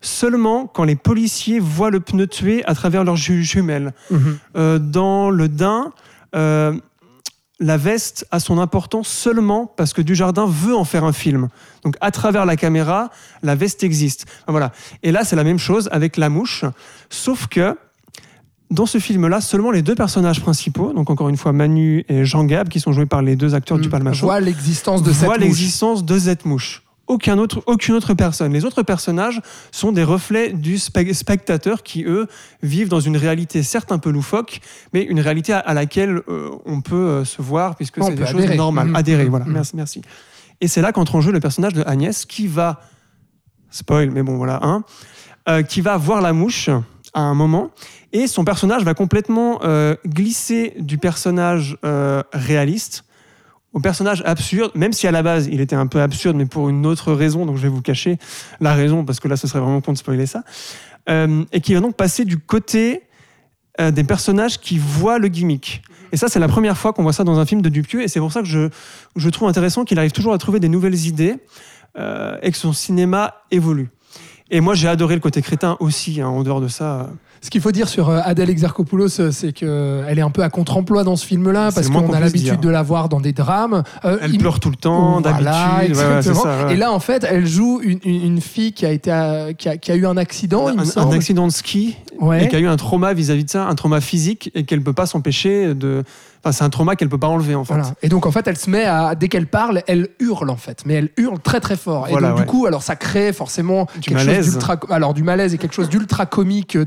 seulement 0.00 0.66
quand 0.66 0.84
les 0.84 0.96
policiers 0.96 1.58
voient 1.60 1.90
le 1.90 2.00
pneu 2.00 2.26
tuer 2.26 2.64
à 2.66 2.74
travers 2.74 3.04
leurs 3.04 3.16
ju- 3.16 3.42
jumelles. 3.42 3.92
Mhm. 4.10 4.38
Euh, 4.56 4.78
dans 4.78 5.30
le 5.30 5.48
Dain, 5.48 5.92
euh, 6.34 6.72
la 7.60 7.76
veste 7.76 8.24
a 8.30 8.38
son 8.38 8.58
importance 8.60 9.08
seulement 9.08 9.66
parce 9.66 9.92
que 9.92 10.00
Dujardin 10.00 10.46
veut 10.46 10.76
en 10.76 10.84
faire 10.84 11.02
un 11.02 11.12
film. 11.12 11.48
Donc 11.84 11.96
à 12.00 12.12
travers 12.12 12.46
la 12.46 12.54
caméra, 12.56 13.10
la 13.42 13.56
veste 13.56 13.82
existe. 13.82 14.26
Voilà. 14.46 14.70
Et 15.02 15.10
là, 15.10 15.24
c'est 15.24 15.34
la 15.36 15.42
même 15.44 15.58
chose 15.58 15.88
avec 15.90 16.16
la 16.16 16.28
mouche, 16.28 16.64
sauf 17.10 17.48
que 17.48 17.76
dans 18.70 18.86
ce 18.86 18.98
film-là, 18.98 19.40
seulement 19.40 19.70
les 19.70 19.80
deux 19.82 19.94
personnages 19.96 20.40
principaux, 20.40 20.92
donc 20.92 21.08
encore 21.10 21.30
une 21.30 21.38
fois 21.38 21.52
Manu 21.52 22.04
et 22.08 22.24
Jean 22.26 22.44
Gab, 22.44 22.68
qui 22.68 22.78
sont 22.80 22.92
joués 22.92 23.06
par 23.06 23.22
les 23.22 23.34
deux 23.34 23.54
acteurs 23.54 23.78
du 23.78 23.88
Palmachot, 23.88 24.26
voit 24.26 24.40
l'existence 24.40 25.02
de 25.02 25.10
cette 25.12 25.24
voient 25.24 25.38
mouche. 25.38 25.44
l'existence 25.46 26.04
de 26.04 26.18
cette 26.18 26.44
mouche. 26.44 26.82
Aucun 27.08 27.38
autre, 27.38 27.62
aucune 27.66 27.94
autre 27.94 28.14
personne. 28.14 28.52
Les 28.52 28.64
autres 28.64 28.82
personnages 28.82 29.40
sont 29.72 29.92
des 29.92 30.04
reflets 30.04 30.52
du 30.52 30.76
spe- 30.76 31.12
spectateur 31.14 31.82
qui, 31.82 32.04
eux, 32.04 32.26
vivent 32.62 32.88
dans 32.90 33.00
une 33.00 33.16
réalité 33.16 33.62
certes 33.62 33.90
un 33.92 33.98
peu 33.98 34.10
loufoque, 34.10 34.60
mais 34.92 35.02
une 35.02 35.18
réalité 35.20 35.52
à, 35.54 35.58
à 35.58 35.72
laquelle 35.74 36.20
euh, 36.28 36.50
on 36.66 36.80
peut 36.82 36.94
euh, 36.94 37.24
se 37.24 37.40
voir 37.40 37.76
puisque 37.76 38.02
c'est 38.04 38.14
des 38.14 38.26
choses 38.26 38.36
adhérer. 38.42 38.56
normales. 38.56 38.88
Mhm. 38.88 38.96
Adhérer, 38.96 39.24
voilà. 39.24 39.46
Mhm. 39.46 39.52
Merci, 39.52 39.72
merci. 39.76 40.02
Et 40.60 40.68
c'est 40.68 40.82
là 40.82 40.92
qu'entre 40.92 41.14
en 41.14 41.20
jeu 41.20 41.32
le 41.32 41.40
personnage 41.40 41.72
de 41.72 41.82
Agnès 41.86 42.26
qui 42.26 42.46
va, 42.46 42.80
spoil, 43.70 44.10
mais 44.10 44.22
bon 44.22 44.36
voilà, 44.36 44.60
hein, 44.62 44.84
euh, 45.48 45.62
qui 45.62 45.80
va 45.80 45.96
voir 45.96 46.20
la 46.20 46.32
mouche 46.32 46.68
à 47.14 47.20
un 47.20 47.34
moment 47.34 47.70
et 48.12 48.26
son 48.26 48.44
personnage 48.44 48.84
va 48.84 48.92
complètement 48.94 49.60
euh, 49.64 49.94
glisser 50.06 50.74
du 50.78 50.98
personnage 50.98 51.78
réaliste 52.32 53.04
au 53.72 53.80
personnage 53.80 54.22
absurde, 54.24 54.72
même 54.74 54.92
si 54.92 55.06
à 55.06 55.10
la 55.10 55.22
base 55.22 55.48
il 55.50 55.60
était 55.60 55.76
un 55.76 55.86
peu 55.86 56.00
absurde, 56.00 56.36
mais 56.36 56.46
pour 56.46 56.68
une 56.68 56.86
autre 56.86 57.12
raison, 57.12 57.46
donc 57.46 57.56
je 57.56 57.62
vais 57.62 57.68
vous 57.68 57.82
cacher 57.82 58.18
la 58.60 58.74
raison 58.74 59.04
parce 59.04 59.20
que 59.20 59.28
là 59.28 59.36
ce 59.36 59.46
serait 59.46 59.60
vraiment 59.60 59.80
con 59.80 59.92
de 59.92 59.98
spoiler 59.98 60.26
ça, 60.26 60.42
Euh, 61.08 61.44
et 61.52 61.62
qui 61.62 61.72
va 61.72 61.80
donc 61.80 61.96
passer 61.96 62.26
du 62.26 62.36
côté 62.36 63.00
euh, 63.80 63.90
des 63.90 64.04
personnages 64.04 64.58
qui 64.58 64.76
voient 64.76 65.18
le 65.18 65.28
gimmick. 65.28 65.80
Et 66.12 66.18
ça, 66.18 66.28
c'est 66.28 66.38
la 66.38 66.48
première 66.48 66.76
fois 66.76 66.92
qu'on 66.92 67.02
voit 67.02 67.14
ça 67.14 67.24
dans 67.24 67.38
un 67.38 67.46
film 67.46 67.62
de 67.62 67.70
Dupieux, 67.70 68.02
et 68.02 68.08
c'est 68.08 68.20
pour 68.20 68.30
ça 68.30 68.42
que 68.42 68.46
je, 68.46 68.68
je 69.16 69.30
trouve 69.30 69.48
intéressant 69.48 69.84
qu'il 69.86 69.98
arrive 69.98 70.12
toujours 70.12 70.34
à 70.34 70.38
trouver 70.38 70.60
des 70.60 70.68
nouvelles 70.68 71.06
idées 71.06 71.36
euh, 71.96 72.36
et 72.42 72.50
que 72.50 72.58
son 72.58 72.74
cinéma 72.74 73.36
évolue. 73.50 73.88
Et 74.50 74.60
moi, 74.60 74.74
j'ai 74.74 74.88
adoré 74.88 75.14
le 75.14 75.20
côté 75.20 75.40
crétin 75.40 75.78
aussi, 75.80 76.20
hein, 76.20 76.28
en 76.28 76.42
dehors 76.42 76.60
de 76.60 76.68
ça. 76.68 77.10
Ce 77.40 77.50
qu'il 77.50 77.60
faut 77.60 77.70
dire 77.72 77.88
sur 77.88 78.08
euh, 78.08 78.20
Adèle 78.24 78.50
Exarchopoulos, 78.50 79.20
euh, 79.20 79.30
c'est 79.30 79.52
qu'elle 79.52 80.18
est 80.18 80.20
un 80.22 80.30
peu 80.30 80.42
à 80.42 80.50
contre-emploi 80.50 81.04
dans 81.04 81.16
ce 81.16 81.24
film-là, 81.26 81.70
parce 81.74 81.88
qu'on 81.88 82.12
a 82.12 82.20
l'habitude 82.20 82.60
de 82.60 82.68
la 82.68 82.82
voir 82.82 83.08
dans 83.08 83.20
des 83.20 83.32
drames. 83.32 83.82
Euh, 84.04 84.18
Elle 84.20 84.32
il- 84.34 84.38
pleure 84.38 84.60
tout 84.60 84.70
le 84.70 84.76
temps, 84.76 85.20
Voilà, 85.20 85.78
d'habitude. 85.78 85.96
Ouais, 85.96 86.04
ouais, 86.04 86.64
ouais. 86.66 86.74
Et 86.74 86.76
là, 86.76 86.92
en 86.92 87.00
fait, 87.00 87.24
elle 87.28 87.46
joue 87.46 87.80
une, 87.82 87.98
une- 88.04 88.24
une 88.24 88.40
fille 88.40 88.72
qui 88.72 88.86
a, 88.86 88.90
été 88.90 89.10
à- 89.10 89.52
qui, 89.54 89.68
a, 89.68 89.76
qui 89.76 89.92
a 89.92 89.94
eu 89.96 90.06
un 90.06 90.16
accident, 90.16 90.68
il 90.68 90.76
me 90.76 90.82
un, 90.98 91.02
un 91.08 91.12
accident 91.12 91.46
de 91.46 91.52
ski 91.52 91.96
et 92.40 92.48
qui 92.48 92.56
a 92.56 92.58
eu 92.58 92.66
un 92.66 92.76
trauma 92.76 93.12
vis-à-vis 93.14 93.44
de 93.44 93.50
ça, 93.50 93.66
un 93.66 93.74
trauma 93.74 94.00
physique 94.00 94.50
et 94.54 94.64
qu'elle 94.64 94.82
peut 94.82 94.92
pas 94.92 95.06
s'empêcher 95.06 95.74
de. 95.74 96.02
Enfin, 96.44 96.52
c'est 96.52 96.62
un 96.62 96.70
trauma 96.70 96.94
qu'elle 96.94 97.08
peut 97.08 97.18
pas 97.18 97.26
enlever 97.26 97.56
en 97.56 97.64
fait. 97.64 97.74
Voilà. 97.74 97.94
Et 98.00 98.08
donc 98.08 98.24
en 98.24 98.30
fait, 98.30 98.46
elle 98.46 98.56
se 98.56 98.70
met 98.70 98.84
à 98.84 99.16
dès 99.16 99.26
qu'elle 99.28 99.48
parle, 99.48 99.82
elle 99.88 100.08
hurle 100.20 100.50
en 100.50 100.56
fait, 100.56 100.82
mais 100.86 100.94
elle 100.94 101.10
hurle 101.16 101.40
très 101.40 101.58
très 101.58 101.76
fort. 101.76 102.06
Voilà, 102.08 102.28
et 102.28 102.30
donc 102.30 102.40
du 102.40 102.46
coup, 102.46 102.66
alors 102.66 102.82
ça 102.84 102.94
crée 102.94 103.32
forcément 103.32 103.86
Du 103.96 104.00
quelque 104.10 104.18
malaise. 104.24 104.44
chose 104.44 104.52
d'ultra, 104.52 104.76
alors 104.90 105.14
du 105.14 105.24
malaise 105.24 105.52
et 105.54 105.58
quelque 105.58 105.74
chose 105.74 105.88
d'ultra 105.88 106.26
comique 106.26 106.76
euh, 106.76 106.84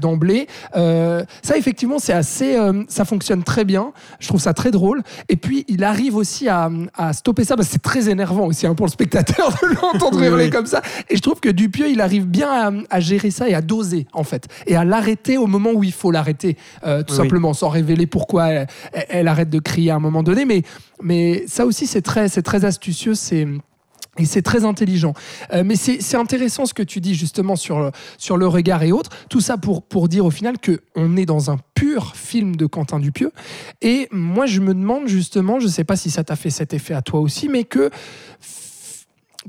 Euh, 0.75 1.23
ça 1.41 1.57
effectivement, 1.57 1.99
c'est 1.99 2.13
assez, 2.13 2.55
euh, 2.55 2.83
ça 2.87 3.05
fonctionne 3.05 3.43
très 3.43 3.65
bien. 3.65 3.91
Je 4.19 4.27
trouve 4.27 4.39
ça 4.41 4.53
très 4.53 4.71
drôle. 4.71 5.01
Et 5.29 5.35
puis 5.35 5.65
il 5.67 5.83
arrive 5.83 6.15
aussi 6.15 6.47
à, 6.49 6.69
à 6.97 7.13
stopper 7.13 7.43
ça 7.43 7.55
parce 7.55 7.67
que 7.67 7.73
c'est 7.73 7.81
très 7.81 8.09
énervant 8.09 8.45
aussi 8.45 8.65
hein, 8.67 8.75
pour 8.75 8.85
le 8.85 8.91
spectateur 8.91 9.49
de 9.61 9.67
l'entendre 9.75 10.19
Oui, 10.19 10.25
hurler 10.27 10.45
oui. 10.45 10.49
comme 10.49 10.65
ça. 10.65 10.81
Et 11.09 11.15
je 11.15 11.21
trouve 11.21 11.39
que 11.39 11.49
Dupieux, 11.49 11.89
il 11.89 12.01
arrive 12.01 12.25
bien 12.25 12.49
à, 12.51 12.71
à 12.89 12.99
gérer 12.99 13.31
ça 13.31 13.47
et 13.49 13.53
à 13.53 13.61
doser 13.61 14.07
en 14.13 14.23
fait, 14.23 14.47
et 14.67 14.75
à 14.75 14.83
l'arrêter 14.85 15.37
au 15.37 15.47
moment 15.47 15.71
où 15.71 15.83
il 15.83 15.93
faut 15.93 16.11
l'arrêter, 16.11 16.57
euh, 16.85 17.03
tout 17.03 17.13
Oui, 17.13 17.17
simplement, 17.17 17.53
sans 17.53 17.69
révéler 17.69 18.07
pourquoi 18.07 18.47
elle, 18.49 18.67
elle- 18.93 19.05
elle 19.09 19.27
arrête 19.27 19.49
de 19.49 19.59
crier 19.59 19.91
à 19.91 19.95
un 19.95 19.99
moment 19.99 20.23
donné. 20.23 20.45
Mais, 20.45 20.63
mais 21.01 21.43
ça 21.47 21.65
aussi, 21.65 21.87
c'est 21.87 22.01
très, 22.01 22.27
c'est 22.29 22.41
très 22.41 22.65
astucieux. 22.65 23.13
C'est 23.15 23.47
et 24.17 24.25
c'est 24.25 24.41
très 24.41 24.65
intelligent. 24.65 25.13
Euh, 25.53 25.63
mais 25.65 25.75
c'est 25.75 26.17
intéressant 26.17 26.65
ce 26.65 26.73
que 26.73 26.83
tu 26.83 26.99
dis 26.99 27.15
justement 27.15 27.55
sur, 27.55 27.91
sur 28.17 28.35
le 28.35 28.45
regard 28.47 28.83
et 28.83 28.91
autres. 28.91 29.09
Tout 29.29 29.39
ça 29.39 29.57
pour, 29.57 29.83
pour 29.83 30.09
dire 30.09 30.25
au 30.25 30.31
final 30.31 30.55
qu'on 30.59 31.15
est 31.15 31.25
dans 31.25 31.49
un 31.49 31.57
pur 31.75 32.13
film 32.15 32.57
de 32.57 32.65
Quentin 32.65 32.99
Dupieux. 32.99 33.31
Et 33.81 34.09
moi, 34.11 34.45
je 34.45 34.59
me 34.59 34.73
demande 34.73 35.07
justement, 35.07 35.59
je 35.59 35.65
ne 35.65 35.71
sais 35.71 35.85
pas 35.85 35.95
si 35.95 36.11
ça 36.11 36.23
t'a 36.25 36.35
fait 36.35 36.49
cet 36.49 36.73
effet 36.73 36.93
à 36.93 37.01
toi 37.01 37.21
aussi, 37.21 37.47
mais 37.47 37.63
que 37.63 37.89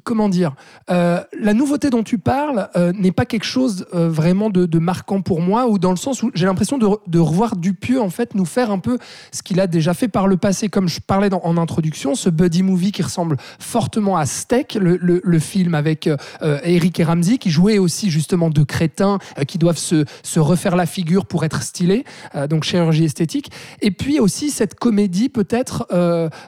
comment 0.05 0.29
dire, 0.29 0.55
euh, 0.91 1.21
la 1.39 1.55
nouveauté 1.55 1.91
dont 1.91 2.03
tu 2.03 2.19
parles 2.19 2.69
euh, 2.77 2.93
n'est 2.93 3.13
pas 3.13 3.27
quelque 3.27 3.45
chose 3.45 3.87
euh, 3.95 4.09
vraiment 4.09 4.51
de, 4.51 4.79
marquant 4.79 5.21
pour 5.21 5.41
moi, 5.41 5.69
ou 5.69 5.79
dans 5.79 5.91
le 5.91 5.97
sens 5.97 6.23
où 6.23 6.31
j'ai 6.35 6.47
l'impression 6.47 6.79
de, 6.79 6.87
re- 6.87 7.01
de 7.07 7.19
revoir 7.19 7.57
Dupieux 7.57 8.01
en 8.01 8.11
fait 8.11 8.35
nous 8.35 8.45
faire 8.45 8.71
un 8.71 8.79
peu 8.79 8.99
ce 9.33 9.43
qu'il 9.43 9.61
a 9.61 9.67
déjà 9.67 9.95
fait 9.95 10.09
par 10.09 10.27
le 10.27 10.37
passé, 10.37 10.69
comme 10.69 10.89
je 10.89 11.01
parlais 11.01 11.29
en 11.33 11.57
introduction, 11.57 12.15
ce 12.15 12.31
buddy 12.31 12.63
movie 12.63 12.93
qui 12.93 13.03
ressemble 13.03 13.37
fortement 13.59 14.17
à 14.17 14.27
Steak, 14.27 14.79
le, 14.81 15.39
film 15.39 15.75
avec 15.75 16.09
Eric 16.41 17.01
et 17.01 17.05
Ramsey, 17.05 17.39
qui 17.39 17.51
jouaient 17.51 17.79
aussi 17.79 18.11
justement 18.11 18.51
de 18.51 18.63
crétins 18.63 19.19
qui 19.47 19.59
doivent 19.59 19.79
se, 19.79 20.05
se 20.23 20.41
refaire 20.41 20.77
la 20.77 20.87
figure 20.87 21.27
pour 21.27 21.45
être 21.45 21.63
stylés, 21.63 22.05
donc 22.49 22.65
chirurgie 22.65 23.05
esthétique, 23.05 23.51
et 23.81 23.91
puis 23.91 24.21
aussi 24.21 24.51
cette 24.51 24.75
comédie 24.75 25.29
peut-être 25.29 25.87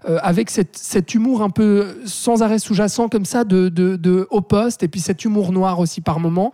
avec 0.05 0.51
cette, 0.51 0.77
cet 0.77 1.15
humour 1.15 1.43
un 1.43 1.51
peu 1.51 1.99
sans 2.05 2.43
arrêt 2.43 2.59
sous-jacent 2.59 3.09
comme 3.09 3.25
ça 3.25 3.34
de, 3.43 3.69
de, 3.69 4.29
haut 4.31 4.41
poste 4.41 4.85
et 4.85 4.89
puis 4.89 5.01
cet 5.01 5.25
humour 5.25 5.51
noir 5.51 5.81
aussi 5.81 6.01
par 6.01 6.21
moment. 6.21 6.53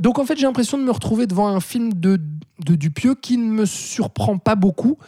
Donc 0.00 0.20
en 0.20 0.24
fait 0.24 0.36
j'ai 0.36 0.46
l'impression 0.46 0.78
de 0.78 0.84
me 0.84 0.92
retrouver 0.92 1.26
devant 1.26 1.48
un 1.48 1.60
film 1.60 1.92
de, 1.94 2.20
de 2.64 2.74
Dupieux 2.74 3.14
qui 3.14 3.36
ne 3.36 3.50
me 3.50 3.66
surprend 3.66 4.38
pas 4.38 4.54
beaucoup 4.54 4.98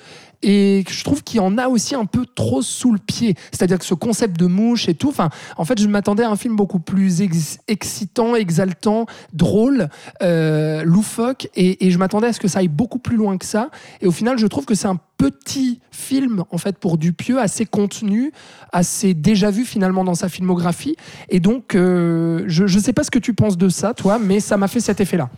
et 0.42 0.84
je 0.88 1.04
trouve 1.04 1.22
qu'il 1.22 1.40
en 1.40 1.56
a 1.56 1.68
aussi 1.68 1.94
un 1.94 2.04
peu 2.04 2.26
trop 2.26 2.62
sous 2.62 2.92
le 2.92 2.98
pied. 2.98 3.36
C'est-à-dire 3.52 3.78
que 3.78 3.84
ce 3.84 3.94
concept 3.94 4.38
de 4.38 4.46
mouche 4.46 4.88
et 4.88 4.94
tout, 4.94 5.12
en 5.56 5.64
fait, 5.64 5.80
je 5.80 5.86
m'attendais 5.86 6.24
à 6.24 6.30
un 6.30 6.36
film 6.36 6.56
beaucoup 6.56 6.80
plus 6.80 7.22
ex- 7.22 7.58
excitant, 7.68 8.34
exaltant, 8.34 9.06
drôle, 9.32 9.88
euh, 10.22 10.82
loufoque, 10.84 11.48
et, 11.54 11.86
et 11.86 11.90
je 11.90 11.98
m'attendais 11.98 12.26
à 12.26 12.32
ce 12.32 12.40
que 12.40 12.48
ça 12.48 12.58
aille 12.58 12.68
beaucoup 12.68 12.98
plus 12.98 13.16
loin 13.16 13.38
que 13.38 13.46
ça. 13.46 13.70
Et 14.00 14.06
au 14.06 14.10
final, 14.10 14.38
je 14.38 14.46
trouve 14.46 14.64
que 14.64 14.74
c'est 14.74 14.88
un 14.88 14.98
petit 15.16 15.80
film, 15.92 16.42
en 16.50 16.58
fait, 16.58 16.76
pour 16.78 16.98
Dupieux, 16.98 17.38
assez 17.38 17.64
contenu, 17.64 18.32
assez 18.72 19.14
déjà 19.14 19.50
vu 19.50 19.64
finalement 19.64 20.02
dans 20.02 20.16
sa 20.16 20.28
filmographie. 20.28 20.96
Et 21.28 21.38
donc, 21.38 21.76
euh, 21.76 22.42
je 22.48 22.64
ne 22.64 22.82
sais 22.82 22.92
pas 22.92 23.04
ce 23.04 23.10
que 23.12 23.20
tu 23.20 23.32
penses 23.32 23.56
de 23.56 23.68
ça, 23.68 23.94
toi, 23.94 24.18
mais 24.18 24.40
ça 24.40 24.56
m'a 24.56 24.66
fait 24.66 24.80
cet 24.80 25.00
effet-là. 25.00 25.30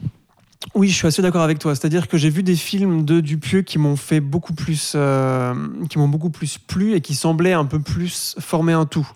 Oui, 0.75 0.89
je 0.89 0.95
suis 0.95 1.07
assez 1.07 1.23
d'accord 1.23 1.43
avec 1.43 1.59
toi. 1.59 1.75
C'est-à-dire 1.75 2.09
que 2.09 2.17
j'ai 2.17 2.31
vu 2.31 2.43
des 2.43 2.57
films 2.57 3.05
de 3.05 3.21
Dupieux 3.21 3.63
qui 3.63 3.79
m'ont 3.79 3.97
fait 3.97 4.21
beaucoup 4.21 4.55
plus, 4.55 4.95
euh, 4.97 5.55
qui 5.89 5.99
m'ont 5.99 6.09
beaucoup 6.09 6.31
plus 6.31 6.59
plu 6.59 6.95
et 6.95 7.01
qui 7.01 7.15
semblaient 7.15 7.53
un 7.53 7.65
peu 7.65 7.81
plus 7.81 8.35
former 8.41 8.73
un 8.73 8.87
tout. 8.87 9.09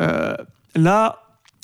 Euh, 0.00 0.34
là, 0.74 1.20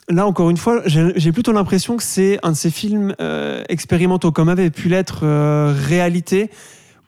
là 0.09 0.27
encore 0.27 0.51
une 0.51 0.57
fois, 0.57 0.83
j'ai 0.87 1.33
plutôt 1.33 1.53
l'impression 1.53 1.97
que 1.97 2.03
c'est 2.03 2.39
un 2.43 2.51
de 2.51 2.57
ces 2.57 2.71
films 2.71 3.15
euh, 3.21 3.65
expérimentaux, 3.69 4.31
comme 4.31 4.49
avait 4.49 4.71
pu 4.71 4.89
l'être 4.89 5.27
réalité. 5.89 6.51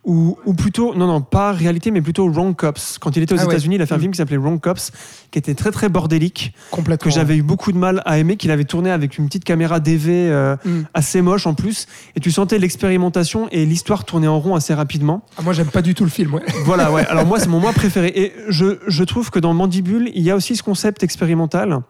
Ou, 0.03 0.39
ou 0.47 0.55
plutôt, 0.55 0.95
non, 0.95 1.07
non, 1.07 1.21
pas 1.21 1.53
réalité, 1.53 1.91
mais 1.91 2.01
plutôt 2.01 2.27
Wrong 2.31 2.57
Cops. 2.57 2.97
Quand 2.99 3.19
il 3.19 3.23
était 3.23 3.35
aux 3.35 3.39
Ah 3.39 3.45
ouais. 3.45 3.53
États-Unis, 3.53 3.75
il 3.75 3.83
a 3.83 3.87
fait 3.87 3.93
un 3.93 3.99
Mm. 3.99 4.01
film 4.01 4.13
qui 4.13 4.17
s'appelait 4.17 4.39
Wrong 4.39 4.59
Cops, 4.59 4.93
qui 5.31 5.39
était 5.39 5.55
très 5.55 5.71
très 5.73 5.91
bordélique, 5.91 6.55
que 6.99 7.11
j'avais 7.11 7.37
eu 7.37 7.43
beaucoup 7.43 7.71
de 7.71 7.77
mal 7.77 8.01
à 8.07 8.17
aimer, 8.19 8.39
qu'il 8.39 8.51
avait 8.51 8.65
tourné 8.65 8.91
avec 8.91 9.19
une 9.19 9.27
petite 9.27 9.45
caméra 9.45 9.79
DV 9.79 10.31
euh, 10.31 10.57
Mm. 10.65 10.83
assez 10.95 11.21
moche 11.21 11.47
en 11.47 11.53
plus, 11.53 11.87
et 12.17 12.21
tu 12.21 12.31
sentais 12.31 12.59
l'expérimentation 12.59 13.47
et 13.51 13.67
l'histoire 13.67 14.05
tourner 14.07 14.27
en 14.27 14.41
rond 14.41 14.55
assez 14.55 14.73
rapidement. 14.73 15.23
Ah, 15.37 15.43
moi, 15.43 15.53
j'aime 15.53 15.69
pas 15.69 15.83
du 15.83 15.95
tout 15.95 16.05
le 16.05 16.11
film. 16.11 16.33
ouais. 16.33 16.43
Voilà, 16.65 16.91
ouais. 16.91 17.05
Alors 17.07 17.27
moi, 17.27 17.39
c'est 17.39 17.49
mon 17.49 17.61
moins 17.61 17.75
préféré. 17.75 18.11
Et 18.17 18.33
je, 18.49 18.79
je 18.89 19.05
trouve 19.05 19.31
que 19.31 19.39
dans 19.39 19.53
Mandibule, 19.53 20.11
il 20.15 20.23
y 20.23 20.31
a 20.31 20.35
aussi 20.37 20.57
ce 20.57 20.63
concept 20.63 21.03
expérimental 21.03 21.81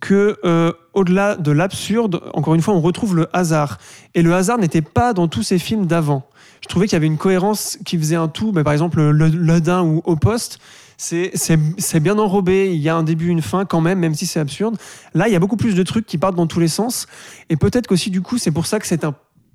que 0.00 0.36
euh, 0.44 0.70
au-delà 0.92 1.34
de 1.36 1.50
l'absurde, 1.50 2.20
encore 2.34 2.54
une 2.54 2.60
fois, 2.60 2.74
on 2.74 2.80
retrouve 2.80 3.16
le 3.16 3.28
hasard. 3.32 3.78
Et 4.14 4.20
le 4.20 4.34
hasard 4.34 4.58
n'était 4.58 4.82
pas 4.82 5.14
dans 5.14 5.28
tous 5.28 5.42
ces 5.42 5.58
films 5.58 5.86
d'avant. 5.86 6.26
Je 6.64 6.68
trouvais 6.70 6.86
qu'il 6.86 6.94
y 6.94 6.96
avait 6.96 7.06
une 7.06 7.18
cohérence 7.18 7.78
qui 7.84 7.98
faisait 7.98 8.16
un 8.16 8.26
tout. 8.26 8.50
Mais 8.52 8.64
par 8.64 8.72
exemple, 8.72 9.02
le, 9.02 9.60
Dain 9.60 9.82
ou 9.82 10.00
Au 10.06 10.16
Poste, 10.16 10.58
c'est 10.96 12.00
bien 12.00 12.18
enrobé. 12.18 12.74
Il 12.74 12.80
y 12.80 12.88
a 12.88 12.96
un 12.96 13.02
début, 13.02 13.28
une 13.28 13.42
fin 13.42 13.66
quand 13.66 13.82
même, 13.82 13.98
même 13.98 14.14
si 14.14 14.24
c'est 14.24 14.40
absurde. 14.40 14.78
Là, 15.12 15.28
il 15.28 15.32
y 15.32 15.36
a 15.36 15.40
beaucoup 15.40 15.58
plus 15.58 15.74
de 15.74 15.82
trucs 15.82 16.06
qui 16.06 16.16
partent 16.16 16.36
dans 16.36 16.46
tous 16.46 16.60
les 16.60 16.68
sens. 16.68 17.06
Et 17.50 17.56
peut-être 17.56 17.86
qu'aussi, 17.86 18.10
du 18.10 18.22
coup, 18.22 18.38
c'est 18.38 18.50
pour 18.50 18.64
ça 18.64 18.80
que 18.80 18.86
c'est 18.86 19.04
un 19.04 19.14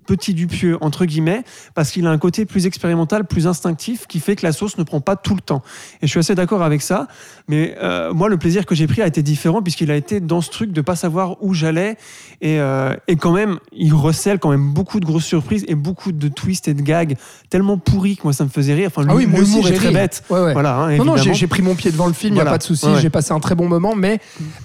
petit 0.10 0.34
Dupieux, 0.34 0.76
entre 0.82 1.06
guillemets, 1.06 1.44
parce 1.76 1.92
qu'il 1.92 2.08
a 2.08 2.10
un 2.10 2.18
côté 2.18 2.46
plus 2.46 2.66
expérimental, 2.66 3.26
plus 3.26 3.46
instinctif, 3.46 4.08
qui 4.08 4.20
fait 4.20 4.36
que 4.36 4.44
la 4.44 4.52
sauce 4.52 4.78
ne 4.80 4.84
prend 4.84 5.02
pas 5.02 5.16
tout 5.16 5.36
le 5.36 5.42
temps. 5.42 5.62
Et 6.02 6.08
je 6.08 6.10
suis 6.10 6.20
assez 6.20 6.34
d'accord 6.34 6.64
avec 6.64 6.82
ça. 6.82 7.08
Mais 7.48 7.76
euh, 7.84 8.12
moi, 8.12 8.28
le 8.28 8.38
plaisir 8.38 8.66
que 8.66 8.74
j'ai 8.74 8.88
pris 8.88 9.04
a 9.04 9.08
été 9.08 9.22
différent, 9.22 9.62
puisqu'il 9.62 9.92
a 9.92 9.96
été 9.96 10.20
dans 10.20 10.42
ce 10.42 10.50
truc 10.50 10.72
de 10.72 10.82
pas 10.82 10.96
savoir 10.96 11.38
où 11.44 11.54
j'allais. 11.54 11.96
Et, 12.42 12.60
euh, 12.60 12.96
et 13.08 13.18
quand 13.18 13.32
même, 13.34 13.60
il 13.72 13.94
recèle 13.94 14.40
quand 14.40 14.50
même 14.50 14.74
beaucoup 14.74 15.00
de 15.00 15.06
grosses 15.06 15.26
surprises 15.26 15.64
et 15.68 15.76
beaucoup 15.76 16.12
de 16.12 16.28
twists 16.28 16.68
et 16.68 16.74
de 16.74 16.82
gags 16.82 17.16
tellement 17.52 17.78
pourris 17.78 18.18
que 18.18 18.24
moi, 18.24 18.34
ça 18.34 18.44
me 18.46 18.50
faisait 18.50 18.74
rire. 18.74 18.90
Enfin, 18.96 19.06
Ah 19.08 19.14
oui, 19.16 19.28
moi 19.28 19.42
aussi, 19.42 19.60
est 19.60 19.74
très 19.74 19.90
ri. 19.90 19.94
bête. 19.94 20.24
Ouais, 20.32 20.40
ouais. 20.42 20.54
Voilà, 20.54 20.76
hein, 20.78 20.98
Non, 20.98 21.06
non, 21.06 21.18
j'ai 21.18 21.48
pris 21.48 21.62
mon 21.62 21.76
pied 21.76 21.92
devant 21.92 22.08
le 22.08 22.14
film, 22.14 22.32
il 22.32 22.34
n'y 22.34 22.38
Voilà. 22.38 22.52
a 22.52 22.54
pas 22.56 22.58
de 22.58 22.64
souci, 22.64 22.88
Ouais, 22.88 23.00
j'ai 23.00 23.10
passé 23.12 23.32
un 23.32 23.40
très 23.40 23.54
bon 23.54 23.68
moment, 23.70 23.94
mais 23.96 24.20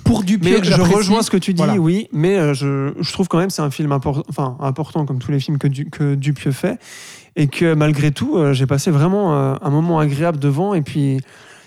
pour 0.04 0.22
Dupieux, 0.24 0.54
Mais 0.54 0.60
que 0.60 0.66
je 0.66 0.80
rejoins 0.80 1.22
ce 1.22 1.30
que 1.30 1.36
tu 1.36 1.52
dis, 1.52 1.62
Voilà. 1.62 1.74
oui, 1.78 2.08
mais 2.12 2.38
euh, 2.38 2.54
je, 2.54 2.92
je 2.98 3.12
trouve 3.12 3.28
quand 3.28 3.38
même 3.38 3.48
que 3.48 3.52
c'est 3.52 3.62
un 3.62 3.70
film 3.70 3.92
enfin, 3.92 4.56
important, 4.60 5.04
comme 5.04 5.18
tous 5.18 5.30
les 5.32 5.33
films 5.40 5.58
que, 5.58 5.68
que 5.68 6.14
Dupieux 6.14 6.52
fait, 6.52 6.78
et 7.36 7.46
que 7.46 7.74
malgré 7.74 8.10
tout, 8.10 8.36
euh, 8.36 8.52
j'ai 8.52 8.66
passé 8.66 8.90
vraiment 8.90 9.34
euh, 9.34 9.54
un 9.60 9.70
moment 9.70 9.98
agréable 9.98 10.38
devant, 10.38 10.74
et 10.74 10.82
puis 10.82 11.20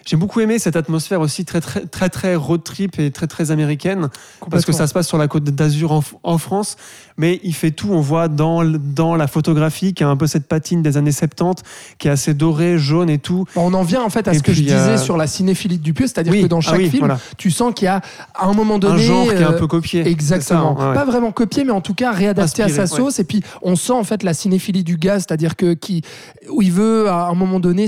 j'ai 0.07 0.15
beaucoup 0.15 0.39
aimé 0.39 0.57
cette 0.57 0.77
atmosphère 0.77 1.19
aussi 1.19 1.43
très 1.43 1.59
très 1.59 1.85
très 1.85 2.07
très 2.07 2.35
road 2.35 2.63
trip 2.63 2.97
et 2.97 3.11
très 3.11 3.27
très 3.27 3.51
américaine, 3.51 4.07
parce 4.49 4.63
que 4.63 4.71
ça 4.71 4.87
se 4.87 4.93
passe 4.93 5.05
sur 5.05 5.17
la 5.17 5.27
côte 5.27 5.43
d'Azur 5.43 5.91
en, 5.91 6.01
en 6.23 6.37
France, 6.37 6.77
mais 7.17 7.41
il 7.43 7.53
fait 7.53 7.71
tout, 7.71 7.89
on 7.91 7.99
voit 7.99 8.29
dans, 8.29 8.63
dans 8.63 9.15
la 9.15 9.27
photographie 9.27 9.93
qui 9.93 10.05
a 10.05 10.07
un 10.07 10.15
peu 10.15 10.25
cette 10.25 10.47
patine 10.47 10.81
des 10.81 10.95
années 10.95 11.11
70, 11.11 11.61
qui 11.97 12.07
est 12.07 12.11
assez 12.11 12.33
dorée, 12.33 12.77
jaune 12.77 13.09
et 13.09 13.17
tout. 13.17 13.45
Bon, 13.53 13.69
on 13.69 13.73
en 13.73 13.83
vient 13.83 14.01
en 14.01 14.09
fait 14.09 14.29
à 14.29 14.33
Et 14.33 14.37
ce 14.37 14.43
que 14.43 14.53
je 14.53 14.61
disais 14.61 14.75
euh, 14.75 14.97
sur 14.97 15.17
la 15.17 15.27
cinéphilie 15.27 15.77
de 15.77 15.83
Dupieux, 15.83 16.07
c'est-à-dire 16.07 16.31
Oui, 16.31 16.43
que 16.43 16.47
dans 16.47 16.59
ah 16.59 16.61
chaque 16.61 16.77
oui, 16.77 16.89
film, 16.89 16.99
voilà. 16.99 17.19
tu 17.37 17.51
sens 17.51 17.73
qu'il 17.73 17.85
y 17.85 17.89
a 17.89 18.01
à 18.33 18.45
un 18.45 18.53
moment 18.53 18.79
donné 18.79 18.93
un 18.93 18.97
genre 18.97 19.27
qui 19.27 19.33
est 19.33 19.43
un 19.43 19.51
euh, 19.51 19.59
peu 19.59 19.67
copié. 19.67 20.07
Exactement. 20.07 20.77
Ça, 20.77 20.83
hein, 20.83 20.89
ouais. 20.89 20.95
Pas 20.95 21.05
vraiment 21.05 21.33
copié, 21.33 21.65
mais 21.65 21.73
en 21.73 21.81
tout 21.81 21.93
cas 21.93 22.13
réadapté 22.13 22.63
à 22.63 22.69
sa 22.69 22.87
sauce. 22.87 23.19
Et 23.19 23.25
puis 23.25 23.43
on 23.61 23.75
sent 23.75 23.91
en 23.91 24.05
fait 24.05 24.23
la 24.23 24.33
cinéphilie 24.33 24.85
du 24.85 24.95
gars, 24.95 25.15
c'est-à-dire 25.19 25.57
que 25.57 25.73
qui, 25.73 26.03
où 26.49 26.61
il 26.61 26.71
veut 26.71 27.09
à 27.09 27.27
un 27.27 27.33
moment 27.33 27.59
donné 27.59 27.87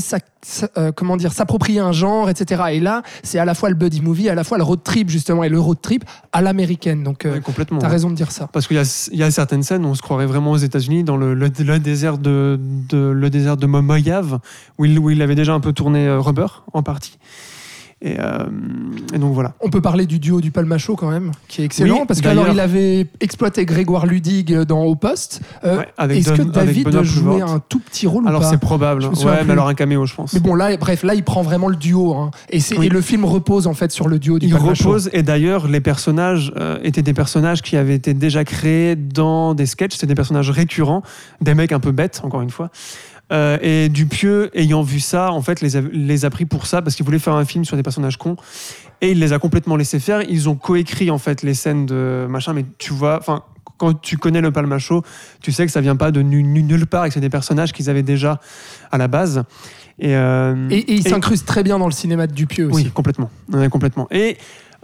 euh, 0.77 0.93
comment 0.93 1.17
dire 1.17 1.33
s'approprier 1.33 1.81
un 1.81 1.91
genre, 1.91 2.08
etc. 2.29 2.63
Et 2.71 2.79
là, 2.79 3.03
c'est 3.23 3.39
à 3.39 3.45
la 3.45 3.53
fois 3.53 3.69
le 3.69 3.75
buddy 3.75 4.01
movie, 4.01 4.29
à 4.29 4.35
la 4.35 4.43
fois 4.43 4.57
le 4.57 4.63
road 4.63 4.81
trip 4.83 5.09
justement, 5.09 5.43
et 5.43 5.49
le 5.49 5.59
road 5.59 5.77
trip 5.81 6.03
à 6.31 6.41
l'américaine. 6.41 7.03
Donc 7.03 7.25
euh, 7.25 7.33
Ouais, 7.35 7.41
complètement. 7.41 7.79
t'as 7.79 7.87
ouais. 7.87 7.93
raison 7.93 8.09
de 8.09 8.15
dire 8.15 8.31
ça. 8.31 8.47
Parce 8.51 8.67
qu'il 8.67 8.77
y 8.77 8.79
a, 8.79 9.09
il 9.11 9.17
y 9.19 9.23
a 9.23 9.31
certaines 9.31 9.63
scènes 9.63 9.85
où 9.85 9.89
on 9.89 9.95
se 9.95 10.01
croirait 10.01 10.25
vraiment 10.25 10.51
aux 10.51 10.57
États-Unis, 10.57 11.03
dans 11.03 11.17
le, 11.17 11.33
le- 11.33 11.51
le 11.59 11.79
désert 11.79 12.17
de, 12.17 12.59
de- 12.89 12.97
le 13.09 13.29
désert 13.29 13.57
de 13.57 13.65
où 14.77 14.85
il, 14.85 14.99
où 14.99 15.09
il 15.09 15.21
avait 15.21 15.35
déjà 15.35 15.53
un 15.53 15.59
peu 15.59 15.73
tourné 15.73 16.07
euh, 16.07 16.19
Rubber 16.19 16.47
en 16.73 16.83
partie. 16.83 17.17
Et, 18.01 18.15
euh, 18.17 18.45
et 19.13 19.17
donc 19.17 19.33
voilà. 19.33 19.53
On 19.59 19.69
peut 19.69 19.81
parler 19.81 20.05
du 20.05 20.19
duo 20.19 20.39
du 20.39 20.51
Palmacho 20.51 20.95
quand 20.95 21.09
même, 21.11 21.31
qui 21.49 21.61
est 21.61 21.65
excellent, 21.65 21.99
Oui, 21.99 22.05
parce 22.07 22.21
qu'alors 22.21 22.47
il 22.49 22.59
avait 22.61 23.07
exploité 23.19 23.65
Grégoire 23.65 24.05
Ludig 24.05 24.53
dans 24.63 24.83
Au 24.83 24.95
Poste. 24.95 25.41
Euh, 25.65 25.79
Ouais, 25.99 26.15
Est-ce 26.17 26.31
que 26.31 26.43
David 26.43 26.89
jouait 27.03 27.23
Poulvord. 27.39 27.51
un 27.55 27.59
tout 27.67 27.79
petit 27.79 28.07
rôle 28.07 28.25
Alors 28.27 28.45
c'est 28.45 28.57
probable. 28.59 29.03
Ouais, 29.05 29.43
mais 29.45 29.51
alors 29.51 29.67
un 29.67 29.73
caméo, 29.73 30.05
je 30.05 30.15
pense. 30.15 30.33
Mais 30.33 30.39
bon, 30.39 30.55
là, 30.55 30.77
bref, 30.77 31.03
là, 31.03 31.13
il 31.13 31.23
prend 31.23 31.41
vraiment 31.41 31.67
le 31.67 31.75
duo. 31.75 32.13
hein. 32.15 32.31
Et, 32.49 32.61
c'est- 32.61 32.77
Oui. 32.77 32.85
et 32.85 32.89
le 32.89 33.01
film 33.01 33.25
repose 33.25 33.67
en 33.67 33.73
fait 33.73 33.91
sur 33.91 34.07
le 34.07 34.17
duo 34.17 34.39
du 34.39 34.45
Il 34.47 34.53
Palmacho. 34.53 34.85
repose, 34.87 35.09
et 35.11 35.21
d'ailleurs, 35.23 35.67
les 35.67 35.81
personnages 35.81 36.53
euh, 36.57 36.77
étaient 36.83 37.01
des 37.01 37.13
personnages 37.13 37.61
qui 37.61 37.75
avaient 37.75 37.95
été 37.95 38.13
déjà 38.13 38.45
créés 38.45 38.95
dans 38.95 39.53
des 39.55 39.65
sketchs. 39.65 39.93
C'était 39.95 40.07
des 40.07 40.15
personnages 40.15 40.49
récurrents, 40.51 41.03
des 41.41 41.53
mecs 41.53 41.73
un 41.73 41.79
peu 41.81 41.91
bêtes, 41.91 42.21
encore 42.23 42.41
une 42.41 42.49
fois. 42.49 42.69
Euh, 43.31 43.57
et 43.61 43.89
Dupieux, 43.89 44.49
ayant 44.57 44.81
vu 44.81 44.99
ça, 44.99 45.31
en 45.31 45.41
fait, 45.41 45.61
les 45.61 45.77
a, 45.77 45.81
les 45.91 46.25
a 46.25 46.29
pris 46.29 46.45
pour 46.45 46.65
ça, 46.65 46.81
parce 46.81 46.95
qu'il 46.95 47.05
voulait 47.05 47.19
faire 47.19 47.35
un 47.35 47.45
film 47.45 47.63
sur 47.65 47.77
des 47.77 47.83
personnages 47.83 48.17
cons. 48.17 48.35
Et 49.01 49.11
il 49.11 49.19
les 49.19 49.33
a 49.33 49.39
complètement 49.39 49.75
laissés 49.75 49.99
faire. 49.99 50.21
Ils 50.23 50.49
ont 50.49 50.55
coécrit, 50.55 51.09
en 51.11 51.17
fait, 51.19 51.43
les 51.43 51.53
scènes 51.53 51.85
de 51.85 52.25
machin, 52.29 52.53
mais 52.53 52.65
tu 52.77 52.93
vois, 52.93 53.17
enfin. 53.19 53.43
Quand 53.77 53.93
tu 53.93 54.17
connais 54.17 54.41
le 54.41 54.51
Palmacho, 54.51 55.03
tu 55.41 55.53
sais 55.53 55.65
que 55.65 55.71
ça 55.71 55.79
vient 55.79 55.95
pas 55.95 56.11
de 56.11 56.21
nu- 56.21 56.43
nu- 56.43 56.63
nulle 56.63 56.85
part 56.85 57.05
et 57.05 57.07
que 57.07 57.13
c'est 57.13 57.21
des 57.21 57.29
personnages 57.29 57.71
qu'ils 57.71 57.89
avaient 57.89 58.03
déjà 58.03 58.41
à 58.91 58.97
la 58.97 59.07
base. 59.07 59.43
Et, 59.99 60.17
euh, 60.17 60.67
Et, 60.69 60.79
et 60.79 60.93
il 60.95 61.07
et- 61.07 61.09
s'incruste 61.09 61.45
très 61.47 61.63
bien 61.63 61.79
dans 61.79 61.85
le 61.85 61.93
cinéma 61.93 62.27
de 62.27 62.33
Dupieux 62.33 62.67
aussi. 62.69 62.83
Oui, 62.87 62.91
complètement. 62.91 63.29
Ouais, 63.53 63.69
complètement. 63.69 64.05
Et 64.11 64.35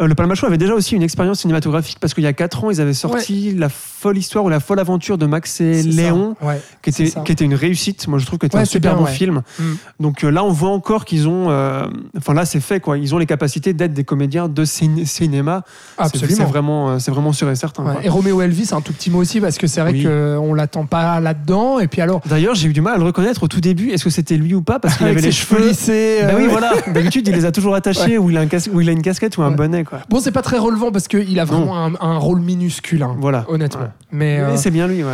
euh, 0.02 0.08
le 0.08 0.16
Palmachot 0.16 0.46
avait 0.48 0.58
déjà 0.58 0.74
aussi 0.74 0.96
une 0.96 1.04
expérience 1.04 1.40
cinématographique 1.40 1.98
parce 2.00 2.14
qu'il 2.14 2.24
y 2.24 2.28
a 2.28 2.34
4 2.34 2.64
ans, 2.66 2.72
ils 2.72 2.82
avaient 2.82 2.94
sorti 2.94 3.54
La 3.56 3.70
folle 3.70 4.18
histoire 4.18 4.44
ou 4.46 4.50
La 4.50 4.60
folle 4.60 4.80
aventure 4.80 5.18
de 5.18 5.26
Max 5.26 5.62
et. 5.62 5.84
Léon, 5.84 6.36
Ouais. 6.42 6.60
qui, 6.82 6.90
était, 6.90 7.34
qui 7.36 7.44
une 7.44 7.54
réussite. 7.56 8.08
Moi, 8.08 8.20
je 8.20 8.26
trouve 8.26 8.40
que 8.40 8.46
c'était 8.48 8.58
Ouais, 8.58 8.62
un 8.64 8.66
super 8.66 8.96
bien, 8.96 9.04
bon 9.04 9.08
film. 9.08 9.42
Mm. 9.60 9.64
Donc 10.00 10.24
euh, 10.24 10.30
là, 10.30 10.44
on 10.44 10.52
voit 10.52 10.70
encore 10.72 11.06
qu'ils 11.06 11.28
ont. 11.28 11.50
euh, 11.50 11.86
Enfin, 12.18 12.34
là, 12.34 12.46
c'est 12.46 12.60
fait, 12.60 12.80
quoi. 12.80 12.98
Ils 12.98 13.14
ont 13.16 13.18
les 13.18 13.26
capacités 13.26 13.74
d'être 13.74 13.94
des 13.94 14.04
comédiens 14.04 14.48
de 14.50 14.66
cin- 14.66 15.06
cinéma. 15.06 15.64
C'est- 15.66 16.04
C'est 16.10 16.24
Absolument. 16.24 16.46
vraiment, 16.48 17.00
c'est 17.00 17.12
vraiment 17.12 17.34
sûr 17.34 17.50
et 17.50 17.56
certain. 17.56 17.96
Et 18.04 18.10
Roméo 18.10 18.42
Elvis, 18.42 18.70
un 18.74 18.82
tout 18.82 18.94
petit 18.94 19.10
mot 19.10 19.20
aussi, 19.20 19.40
parce 19.40 19.58
que 19.58 19.68
c'est 19.68 19.82
vrai 19.82 19.92
Oui. 19.94 20.04
qu'on 20.04 20.54
l'attend 20.54 20.86
pas 20.86 21.20
là-dedans. 21.20 21.80
Et 21.80 21.88
puis 21.88 22.02
alors, 22.02 22.22
D'ailleurs, 22.26 22.56
j'ai 22.56 22.68
eu 22.68 22.74
du 22.74 22.82
mal 22.82 22.96
à 22.96 22.98
le 22.98 23.04
reconnaître 23.06 23.44
au 23.44 23.48
tout 23.48 23.62
début. 23.62 23.92
Est-ce 23.92 24.04
que 24.04 24.10
c'était 24.10 24.38
lui 24.38 24.54
ou 24.54 24.62
pas? 24.62 24.80
Parce 24.80 24.98
qu'il 24.98 25.08
avait 25.08 25.22
les 25.22 25.32
cheveux 25.32 25.66
lissés. 25.68 26.20
Ben 26.24 26.36
oui, 26.38 26.48
voilà. 26.50 26.74
D'habitude, 26.94 27.28
il 27.28 27.34
les 27.34 27.46
a 27.46 27.52
toujours 27.52 27.76
attachés 27.76 28.18
ou, 28.18 28.30
il 28.30 28.38
a 28.38 28.42
un 28.42 28.48
cas- 28.48 28.68
ou 28.72 28.82
il 28.82 28.90
a 28.90 28.92
une 28.92 29.02
casquette 29.02 29.38
ou 29.38 29.44
un 29.44 29.52
bonnet, 29.52 29.84
quoi. 29.86 30.00
Bon, 30.10 30.20
c'est 30.20 30.32
pas 30.32 30.42
très 30.42 30.58
relevant 30.58 30.92
parce 30.92 31.08
qu'il 31.08 31.40
a 31.40 31.46
vraiment 31.46 31.78
un, 31.86 31.94
un 32.00 32.18
rôle 32.18 32.42
minuscule, 32.42 33.04
hein, 33.04 33.16
Voilà. 33.20 33.46
honnêtement. 33.48 33.82
Ouais. 33.82 33.88
Mais, 34.12 34.40
euh, 34.40 34.52
Mais 34.52 34.58
c'est 34.58 34.72
bien 34.72 34.88
lui, 34.88 35.04
ouais. 35.04 35.10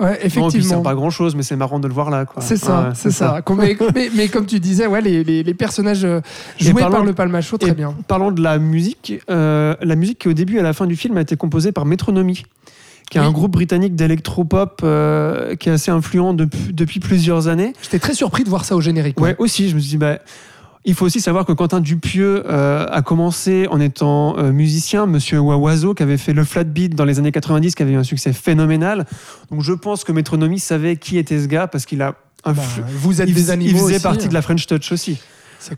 ouais. 0.00 0.06
ouais, 0.06 0.10
Non, 0.10 0.14
et 0.14 0.18
puis 0.18 0.30
c'est 0.30 0.38
effectivement. 0.48 0.82
pas 0.82 0.94
grand 0.94 1.10
chose, 1.10 1.34
mais 1.34 1.42
c'est 1.42 1.56
marrant 1.56 1.78
de 1.78 1.88
le 1.88 1.94
voir 1.94 2.10
là. 2.10 2.26
C'est 2.38 2.56
ça, 2.56 2.80
Ouais, 2.88 2.94
c'est 2.94 3.10
ça. 3.10 3.40
Mais, 3.56 3.76
mais- 3.94 4.10
mais 4.14 4.28
comme 4.28 4.46
tu 4.46 4.60
disais, 4.60 4.86
ouais, 4.86 5.00
les, 5.00 5.24
les- 5.24 5.42
les 5.42 5.54
personnages 5.54 6.04
euh, 6.04 6.20
joués 6.60 6.74
par 6.82 7.04
le 7.04 7.12
Palmacho, 7.12 7.56
très 7.58 7.72
bien. 7.74 7.94
Parlons 8.08 8.30
de 8.30 8.42
la 8.42 8.58
musique. 8.58 9.14
euh, 9.30 9.74
la 9.80 9.96
musique 9.96 10.18
qui, 10.18 10.28
au 10.28 10.32
début 10.34 10.56
et 10.56 10.60
à 10.60 10.62
la 10.62 10.72
fin 10.72 10.86
du 10.86 10.96
film, 10.96 11.16
a 11.16 11.20
été 11.22 11.36
composée 11.36 11.72
par 11.72 11.86
Metronomy, 11.86 12.42
qui 13.10 13.18
est 13.18 13.20
Oui. 13.20 13.26
un 13.26 13.30
groupe 13.30 13.52
britannique 13.52 13.94
d'électropop 13.94 14.80
euh, 14.82 15.54
qui 15.56 15.68
est 15.68 15.72
assez 15.72 15.90
influent 15.92 16.34
depuis, 16.34 16.72
depuis 16.72 17.00
plusieurs 17.00 17.46
années. 17.48 17.72
J'étais 17.82 17.98
très 18.00 18.14
surpris 18.14 18.42
de 18.44 18.48
voir 18.48 18.64
ça 18.64 18.74
au 18.76 18.80
générique. 18.80 19.20
Ouais, 19.20 19.36
aussi, 19.38 19.68
je 19.68 19.74
me 19.76 19.80
suis 19.80 19.90
dit, 19.90 19.96
bah, 19.96 20.18
il 20.86 20.94
faut 20.94 21.04
aussi 21.04 21.20
savoir 21.20 21.44
que 21.44 21.52
Quentin 21.52 21.80
Dupieux 21.80 22.44
euh, 22.46 22.86
a 22.88 23.02
commencé 23.02 23.66
en 23.70 23.80
étant 23.80 24.38
euh, 24.38 24.52
musicien, 24.52 25.06
Monsieur 25.06 25.40
Wawazo, 25.40 25.94
qui 25.94 26.04
avait 26.04 26.16
fait 26.16 26.32
le 26.32 26.44
flat 26.44 26.62
beat 26.62 26.94
dans 26.94 27.04
les 27.04 27.18
années 27.18 27.32
90, 27.32 27.74
qui 27.74 27.82
avait 27.82 27.92
eu 27.92 27.96
un 27.96 28.04
succès 28.04 28.32
phénoménal. 28.32 29.04
Donc 29.50 29.62
je 29.62 29.72
pense 29.72 30.04
que 30.04 30.12
Metronomy 30.12 30.60
savait 30.60 30.96
qui 30.96 31.18
était 31.18 31.40
ce 31.40 31.48
gars 31.48 31.66
parce 31.66 31.86
qu'il 31.86 32.02
a. 32.02 32.14
Bah, 32.44 32.54
vous 33.00 33.20
êtes 33.20 33.28
il, 33.28 33.34
des 33.34 33.50
animaux 33.50 33.70
il 33.70 33.76
faisait 33.76 33.94
aussi, 33.94 34.02
partie 34.02 34.26
hein. 34.26 34.28
de 34.28 34.34
la 34.34 34.42
French 34.42 34.64
Touch 34.68 34.92
aussi. 34.92 35.18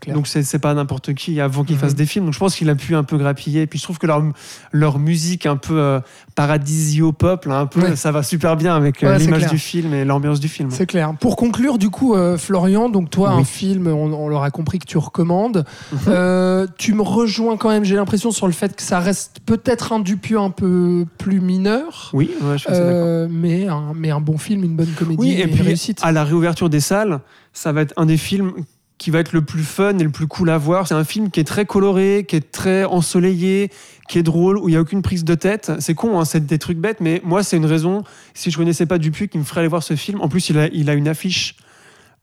Clair. 0.01 0.15
Donc 0.15 0.27
c'est 0.27 0.59
pas 0.59 0.73
n'importe 0.73 1.13
qui 1.13 1.39
avant 1.41 1.63
qu'il 1.63 1.75
Mhm. 1.75 1.81
fasse 1.81 1.95
des 1.95 2.05
films. 2.05 2.25
Donc 2.25 2.33
je 2.33 2.39
pense 2.39 2.55
qu'il 2.55 2.69
a 2.69 2.75
pu 2.75 2.95
un 2.95 3.03
peu 3.03 3.17
grappiller. 3.17 3.61
Et 3.63 3.67
puis 3.67 3.79
je 3.79 3.83
trouve 3.83 3.97
que 3.97 4.07
leur, 4.07 4.23
leur 4.71 4.99
musique 4.99 5.45
un 5.45 5.55
peu 5.57 5.79
euh, 5.79 5.99
paradisio-pop, 6.35 7.47
un 7.49 7.65
peu, 7.65 7.81
Ouais. 7.81 7.95
ça 7.95 8.11
va 8.11 8.23
super 8.23 8.57
bien 8.57 8.75
avec 8.75 9.03
euh, 9.03 9.11
Ouais, 9.13 9.19
l'image 9.19 9.47
du 9.47 9.57
film 9.57 9.93
et 9.93 10.05
l'ambiance 10.05 10.39
du 10.39 10.47
film. 10.47 10.69
C'est 10.71 10.85
clair. 10.85 11.13
Pour 11.19 11.35
conclure, 11.35 11.77
du 11.77 11.89
coup, 11.89 12.15
euh, 12.15 12.37
Florian, 12.37 12.89
donc 12.89 13.09
toi, 13.09 13.33
Oui. 13.35 13.41
un 13.41 13.43
film, 13.43 13.87
on, 13.87 14.11
on 14.13 14.27
l'aura 14.27 14.51
compris 14.51 14.79
que 14.79 14.85
tu 14.85 14.97
recommandes. 14.97 15.65
Mhm. 15.91 15.99
Euh, 16.07 16.67
tu 16.77 16.93
me 16.93 17.01
rejoins 17.01 17.57
quand 17.57 17.69
même, 17.69 17.83
j'ai 17.83 17.95
l'impression, 17.95 18.31
sur 18.31 18.47
le 18.47 18.53
fait 18.53 18.75
que 18.75 18.81
ça 18.81 18.99
reste 18.99 19.39
peut-être 19.45 19.93
un 19.93 19.99
Dupieux 19.99 20.39
un 20.39 20.49
peu 20.49 21.05
plus 21.17 21.39
mineur. 21.41 22.09
Oui, 22.13 22.31
ouais, 22.41 22.53
je 22.57 22.63
suis 22.63 22.69
d'accord. 22.71 23.27
mais, 23.29 23.67
un, 23.67 23.93
mais 23.95 24.09
un 24.11 24.21
bon 24.21 24.37
film, 24.37 24.63
une 24.63 24.75
bonne 24.75 24.91
comédie, 24.97 25.17
Oui, 25.19 25.31
et 25.39 25.47
puis 25.47 25.61
réussite. 25.61 25.99
à 26.03 26.11
la 26.11 26.23
réouverture 26.23 26.69
des 26.69 26.79
salles, 26.79 27.19
ça 27.53 27.71
va 27.71 27.81
être 27.81 27.93
un 27.97 28.05
des 28.05 28.17
films 28.17 28.53
qui 28.99 29.09
va 29.09 29.19
être 29.19 29.33
le 29.33 29.41
plus 29.41 29.63
fun 29.63 29.97
et 29.97 30.03
le 30.03 30.11
plus 30.11 30.27
cool 30.27 30.51
à 30.51 30.57
voir. 30.59 30.87
C'est 30.87 30.93
un 30.93 31.03
film 31.03 31.31
qui 31.31 31.39
est 31.39 31.45
très 31.45 31.65
coloré, 31.65 32.25
qui 32.27 32.35
est 32.35 32.51
très 32.51 32.83
ensoleillé, 32.83 33.71
qui 34.07 34.19
est 34.19 34.23
drôle, 34.23 34.59
où 34.59 34.67
il 34.67 34.73
n'y 34.73 34.77
a 34.77 34.81
aucune 34.81 35.01
prise 35.01 35.23
de 35.23 35.33
tête. 35.33 35.71
C'est 35.79 35.95
con, 35.95 36.19
hein, 36.19 36.25
c'est 36.25 36.45
des 36.45 36.59
trucs 36.59 36.77
bêtes, 36.77 36.99
mais 36.99 37.21
moi, 37.23 37.41
c'est 37.41 37.57
une 37.57 37.65
raison, 37.65 38.03
si 38.33 38.51
je 38.51 38.57
connaissais 38.57 38.85
pas 38.85 38.97
Dupuis, 38.97 39.29
qui 39.29 39.39
me 39.39 39.43
ferait 39.43 39.61
aller 39.61 39.69
voir 39.69 39.83
ce 39.83 39.95
film. 39.95 40.21
En 40.21 40.27
plus, 40.27 40.49
il 40.49 40.89
a 40.89 40.93
une 40.93 41.07
affiche 41.07 41.55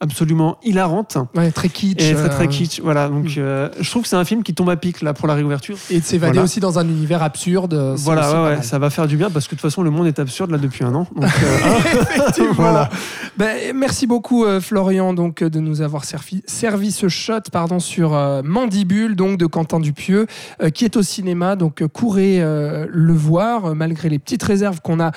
absolument 0.00 0.59
hilarante. 0.62 1.17
Ouais, 1.35 1.50
très 1.50 1.69
kitsch. 1.69 2.03
Et 2.03 2.15
très 2.15 2.29
très 2.29 2.45
euh, 2.45 2.49
kitsch, 2.49 2.81
voilà. 2.81 3.09
Donc, 3.09 3.25
Mm. 3.25 3.38
euh, 3.38 3.69
je 3.81 3.91
trouve 3.91 4.03
que 4.03 4.09
c'est 4.09 4.17
un 4.17 4.25
film 4.25 4.43
qui 4.43 4.53
tombe 4.55 4.69
à 4.71 4.76
pic 4.76 5.00
là 5.03 5.15
pour 5.15 5.26
la 5.29 5.35
réouverture. 5.35 5.76
Et 5.91 6.00
de 6.00 6.05
s'évader 6.05 6.33
Voilà. 6.35 6.45
aussi 6.45 6.61
dans 6.61 6.79
un 6.79 6.87
univers 6.87 7.23
absurde. 7.23 7.95
Voilà, 7.99 8.43
ouais, 8.43 8.57
ouais, 8.57 8.62
ça 8.62 8.79
va 8.79 8.91
faire 8.91 9.07
du 9.07 9.17
bien 9.17 9.31
parce 9.31 9.47
que 9.47 9.55
de 9.55 9.61
toute 9.61 9.69
façon 9.71 9.83
le 9.83 9.91
monde 9.91 10.07
est 10.07 10.19
absurde 10.19 10.50
là 10.50 10.59
depuis 10.59 10.85
un 10.85 10.95
an. 10.95 11.07
Donc, 11.17 11.25
euh, 11.25 11.59
hein. 12.19 12.45
Voilà. 12.53 12.91
Ben, 13.38 13.75
merci 13.75 14.07
beaucoup 14.07 14.45
euh, 14.45 14.61
Florian 14.61 15.12
donc 15.15 15.43
de 15.43 15.61
nous 15.61 15.81
avoir 15.83 16.05
servi, 16.05 16.43
servi 16.47 16.91
ce 16.93 17.09
shot 17.09 17.41
pardon 17.53 17.79
sur 17.81 18.11
Mandibule 18.45 19.15
donc 19.17 19.38
de 19.38 19.47
Quentin 19.47 19.81
Dupieux 19.81 20.26
qui 20.75 20.85
est 20.85 20.97
au 20.97 21.03
cinéma 21.03 21.57
donc 21.57 21.87
courez 21.88 22.38
le 22.41 23.12
voir 23.12 23.75
malgré 23.75 24.09
les 24.09 24.19
petites 24.19 24.43
réserves 24.43 24.81
qu'on 24.81 25.00
a 25.00 25.12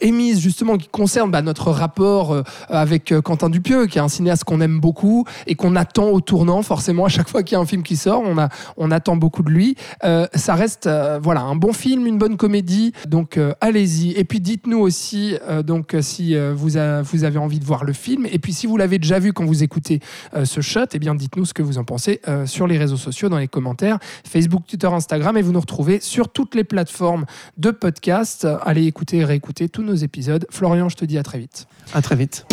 émises 0.00 0.40
justement 0.40 0.76
qui 0.76 0.88
concernent 0.88 1.30
bah, 1.30 1.42
notre 1.42 1.70
rapport 1.70 2.42
avec 2.68 3.12
Quentin 3.24 3.50
Dupieux 3.50 3.86
qui 3.86 3.98
est 3.98 4.02
un 4.02 4.08
cinéaste 4.24 4.44
qu'on 4.44 4.62
aime 4.62 4.80
beaucoup 4.80 5.26
et 5.46 5.54
qu'on 5.54 5.76
attend 5.76 6.08
au 6.08 6.20
tournant 6.22 6.62
forcément 6.62 7.04
à 7.04 7.08
chaque 7.10 7.28
fois 7.28 7.42
qu'il 7.42 7.56
y 7.56 7.58
a 7.58 7.60
un 7.60 7.66
film 7.66 7.82
qui 7.82 7.96
sort 7.96 8.22
on 8.24 8.38
a 8.38 8.48
on 8.78 8.90
attend 8.90 9.16
beaucoup 9.16 9.42
de 9.42 9.50
lui. 9.50 9.76
Euh, 10.04 10.26
ça 10.34 10.54
reste 10.54 10.86
euh, 10.86 11.18
voilà 11.22 11.42
un 11.42 11.56
bon 11.56 11.74
film 11.74 12.06
une 12.06 12.16
bonne 12.16 12.38
comédie 12.38 12.92
donc 13.06 13.36
euh, 13.36 13.52
allez-y. 13.60 14.12
Et 14.12 14.24
puis 14.24 14.40
dites-nous 14.40 14.78
aussi 14.78 15.34
donc 15.66 15.94
si 16.00 16.34
vous, 16.54 16.78
a- 16.78 17.02
vous 17.02 17.24
avez 17.24 17.38
envie 17.38 17.58
de 17.58 17.64
voir 17.66 17.84
le 17.84 17.92
film. 17.92 18.26
Et 18.32 18.38
puis 18.38 18.54
si 18.54 18.66
vous 18.66 18.78
l'avez 18.78 18.98
déjà 18.98 19.18
vu 19.18 19.32
quand 19.34 19.44
vous 19.44 19.62
écoutez 19.62 20.00
ce 20.44 20.60
shot 20.62 20.86
et 20.94 20.98
bien 20.98 21.14
dites-nous 21.14 21.44
ce 21.44 21.52
que 21.52 21.62
vous 21.62 21.76
en 21.76 21.84
pensez 21.84 22.20
sur 22.46 22.66
les 22.66 22.78
réseaux 22.78 22.96
sociaux 22.96 23.28
dans 23.28 23.38
les 23.38 23.48
commentaires 23.48 23.98
Facebook 24.26 24.62
Twitter 24.66 24.86
Instagram 24.86 25.36
et 25.36 25.42
vous 25.42 25.52
nous 25.52 25.60
retrouvez 25.60 26.00
sur 26.00 26.30
toutes 26.30 26.54
les 26.54 26.64
plateformes 26.64 27.26
de 27.58 27.70
podcast. 27.70 28.46
Allez 28.62 28.86
écouter 28.86 29.22
réécouter 29.24 29.68
tous 29.68 29.82
nos 29.82 29.94
épisodes. 29.94 30.46
Florian 30.50 30.88
je 30.88 30.96
te 30.96 31.04
dis 31.04 31.18
à 31.18 31.22
très 31.22 31.38
vite. 31.38 31.66
À 31.92 32.00
très 32.00 32.16
vite. 32.16 32.46